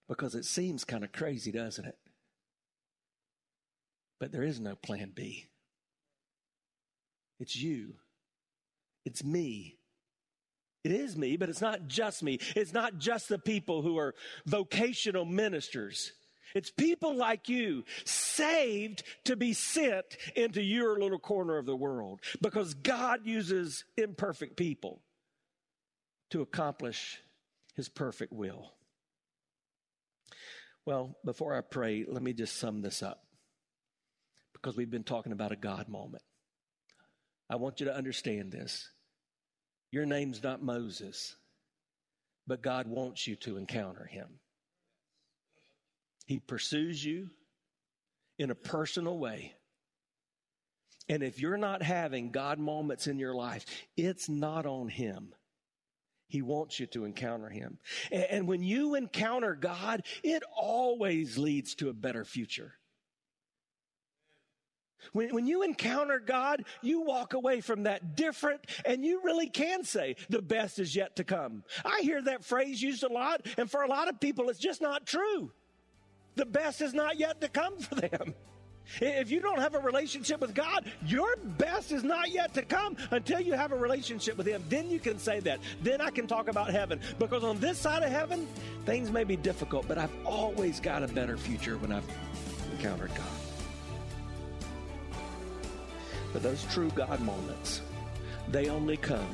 because 0.10 0.36
it 0.36 0.44
seems 0.44 0.84
kind 0.84 1.06
of 1.06 1.14
crazy, 1.14 1.54
doesn't 1.54 1.86
it? 1.86 1.98
But 4.20 4.34
there 4.34 4.44
is 4.44 4.60
no 4.60 4.76
plan 4.76 5.14
B. 5.16 5.48
It's 7.40 7.56
you. 7.56 7.96
It's 9.06 9.24
me. 9.24 9.78
It 10.84 10.92
is 10.92 11.18
me, 11.18 11.38
but 11.38 11.50
it's 11.50 11.62
not 11.62 11.88
just 11.88 12.24
me. 12.24 12.40
It's 12.56 12.74
not 12.74 12.98
just 12.98 13.28
the 13.30 13.40
people 13.40 13.82
who 13.82 13.98
are 13.98 14.16
vocational 14.46 15.26
ministers. 15.26 16.14
It's 16.56 16.72
people 16.72 17.16
like 17.16 17.50
you 17.50 17.84
saved 18.06 19.04
to 19.26 19.36
be 19.36 19.54
sent 19.54 20.18
into 20.36 20.62
your 20.64 21.00
little 21.00 21.20
corner 21.20 21.58
of 21.58 21.66
the 21.66 21.76
world 21.76 22.22
because 22.42 22.74
God 22.74 23.26
uses 23.26 23.84
imperfect 23.98 24.58
people 24.58 25.02
to 26.32 26.42
accomplish 26.42 27.22
his 27.76 27.90
perfect 27.90 28.34
will. 28.34 28.74
Well, 30.86 31.18
before 31.24 31.56
I 31.56 31.62
pray, 31.62 32.06
let 32.08 32.24
me 32.24 32.34
just 32.34 32.58
sum 32.58 32.82
this 32.82 33.04
up 33.04 33.24
because 34.54 34.76
we've 34.76 34.90
been 34.90 35.04
talking 35.04 35.34
about 35.34 35.52
a 35.52 35.56
God 35.56 35.88
moment. 35.88 36.24
I 37.50 37.56
want 37.56 37.80
you 37.80 37.88
to 37.88 37.96
understand 37.96 38.52
this. 38.52 38.90
Your 39.92 40.06
name's 40.06 40.44
not 40.44 40.62
Moses, 40.62 41.36
but 42.46 42.62
God 42.62 42.88
wants 42.88 43.26
you 43.26 43.36
to 43.38 43.58
encounter 43.58 44.06
him. 44.06 44.28
He 46.26 46.40
pursues 46.40 47.04
you 47.04 47.30
in 48.38 48.52
a 48.52 48.56
personal 48.56 49.18
way. 49.18 49.56
And 51.10 51.24
if 51.24 51.40
you're 51.40 51.58
not 51.58 51.82
having 51.82 52.30
God 52.30 52.60
moments 52.60 53.08
in 53.08 53.18
your 53.18 53.34
life, 53.34 53.66
it's 53.98 54.30
not 54.30 54.68
on 54.68 54.90
him. 54.90 55.34
He 56.28 56.44
wants 56.44 56.80
you 56.80 56.86
to 56.88 57.06
encounter 57.06 57.50
him. 57.50 57.80
And 58.12 58.48
when 58.48 58.62
you 58.62 58.94
encounter 58.94 59.56
God, 59.56 60.04
it 60.24 60.44
always 60.56 61.40
leads 61.40 61.74
to 61.76 61.90
a 61.90 61.94
better 61.94 62.24
future. 62.24 62.76
When, 65.14 65.34
when 65.34 65.48
you 65.48 65.64
encounter 65.64 66.20
God, 66.20 66.66
you 66.82 67.02
walk 67.02 67.34
away 67.34 67.62
from 67.62 67.84
that 67.84 68.16
different, 68.16 68.62
and 68.86 69.04
you 69.04 69.22
really 69.24 69.48
can 69.48 69.84
say, 69.84 70.16
the 70.30 70.42
best 70.42 70.80
is 70.80 70.96
yet 70.96 71.16
to 71.18 71.24
come. 71.24 71.64
I 71.86 72.02
hear 72.02 72.22
that 72.24 72.44
phrase 72.44 72.82
used 72.82 73.04
a 73.04 73.12
lot, 73.12 73.46
and 73.58 73.70
for 73.70 73.84
a 73.84 73.88
lot 73.88 74.08
of 74.08 74.20
people, 74.20 74.50
it's 74.50 74.60
just 74.60 74.82
not 74.82 75.06
true. 75.06 75.52
The 76.36 76.46
best 76.46 76.82
is 76.82 76.94
not 76.94 77.20
yet 77.20 77.42
to 77.42 77.50
come 77.50 77.78
for 77.78 77.96
them. 77.96 78.34
If 79.02 79.30
you 79.30 79.40
don't 79.40 79.60
have 79.60 79.76
a 79.76 79.80
relationship 79.80 80.42
with 80.42 80.56
God, 80.56 80.92
your 81.06 81.36
best 81.36 81.92
is 81.92 82.04
not 82.04 82.32
yet 82.32 82.54
to 82.56 82.64
come 82.64 82.98
until 83.12 83.40
you 83.40 83.54
have 83.54 83.72
a 83.72 83.76
relationship 83.76 84.38
with 84.38 84.48
Him. 84.48 84.64
Then 84.68 84.90
you 84.90 85.00
can 85.00 85.20
say 85.20 85.40
that. 85.42 85.60
Then 85.84 86.02
I 86.02 86.10
can 86.10 86.28
talk 86.28 86.48
about 86.48 86.72
heaven. 86.72 87.00
Because 87.20 87.44
on 87.44 87.60
this 87.60 87.78
side 87.78 88.04
of 88.04 88.10
heaven, 88.10 88.48
things 88.86 89.12
may 89.12 89.24
be 89.24 89.36
difficult, 89.36 89.88
but 89.88 89.98
I've 89.98 90.14
always 90.26 90.80
got 90.80 91.04
a 91.04 91.08
better 91.08 91.38
future 91.38 91.78
when 91.78 91.92
I've 91.92 92.08
encountered 92.72 93.14
God. 93.14 93.49
But 96.34 96.44
those 96.44 96.64
true 96.66 96.90
God 96.96 97.20
moments, 97.22 97.82
they 98.50 98.70
only 98.70 98.98
come 98.98 99.28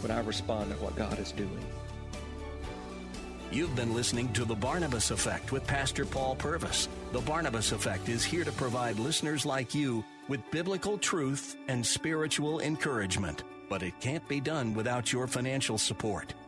when 0.00 0.10
I 0.10 0.20
respond 0.20 0.70
to 0.70 0.76
what 0.76 0.96
God 0.96 1.18
is 1.18 1.32
doing. 1.32 1.64
You've 3.50 3.76
been 3.76 3.94
listening 3.94 4.32
to 4.32 4.44
The 4.44 4.54
Barnabas 4.54 5.10
Effect 5.10 5.52
with 5.52 5.66
Pastor 5.66 6.06
Paul 6.06 6.36
Purvis. 6.36 6.88
The 7.12 7.20
Barnabas 7.20 7.72
Effect 7.72 8.08
is 8.08 8.24
here 8.24 8.44
to 8.44 8.52
provide 8.52 8.98
listeners 8.98 9.44
like 9.44 9.74
you 9.74 10.04
with 10.28 10.40
biblical 10.50 10.96
truth 10.96 11.56
and 11.68 11.84
spiritual 11.84 12.60
encouragement 12.60 13.44
but 13.72 13.82
it 13.82 13.98
can't 14.00 14.28
be 14.28 14.38
done 14.38 14.74
without 14.74 15.14
your 15.14 15.26
financial 15.26 15.78
support. 15.78 16.34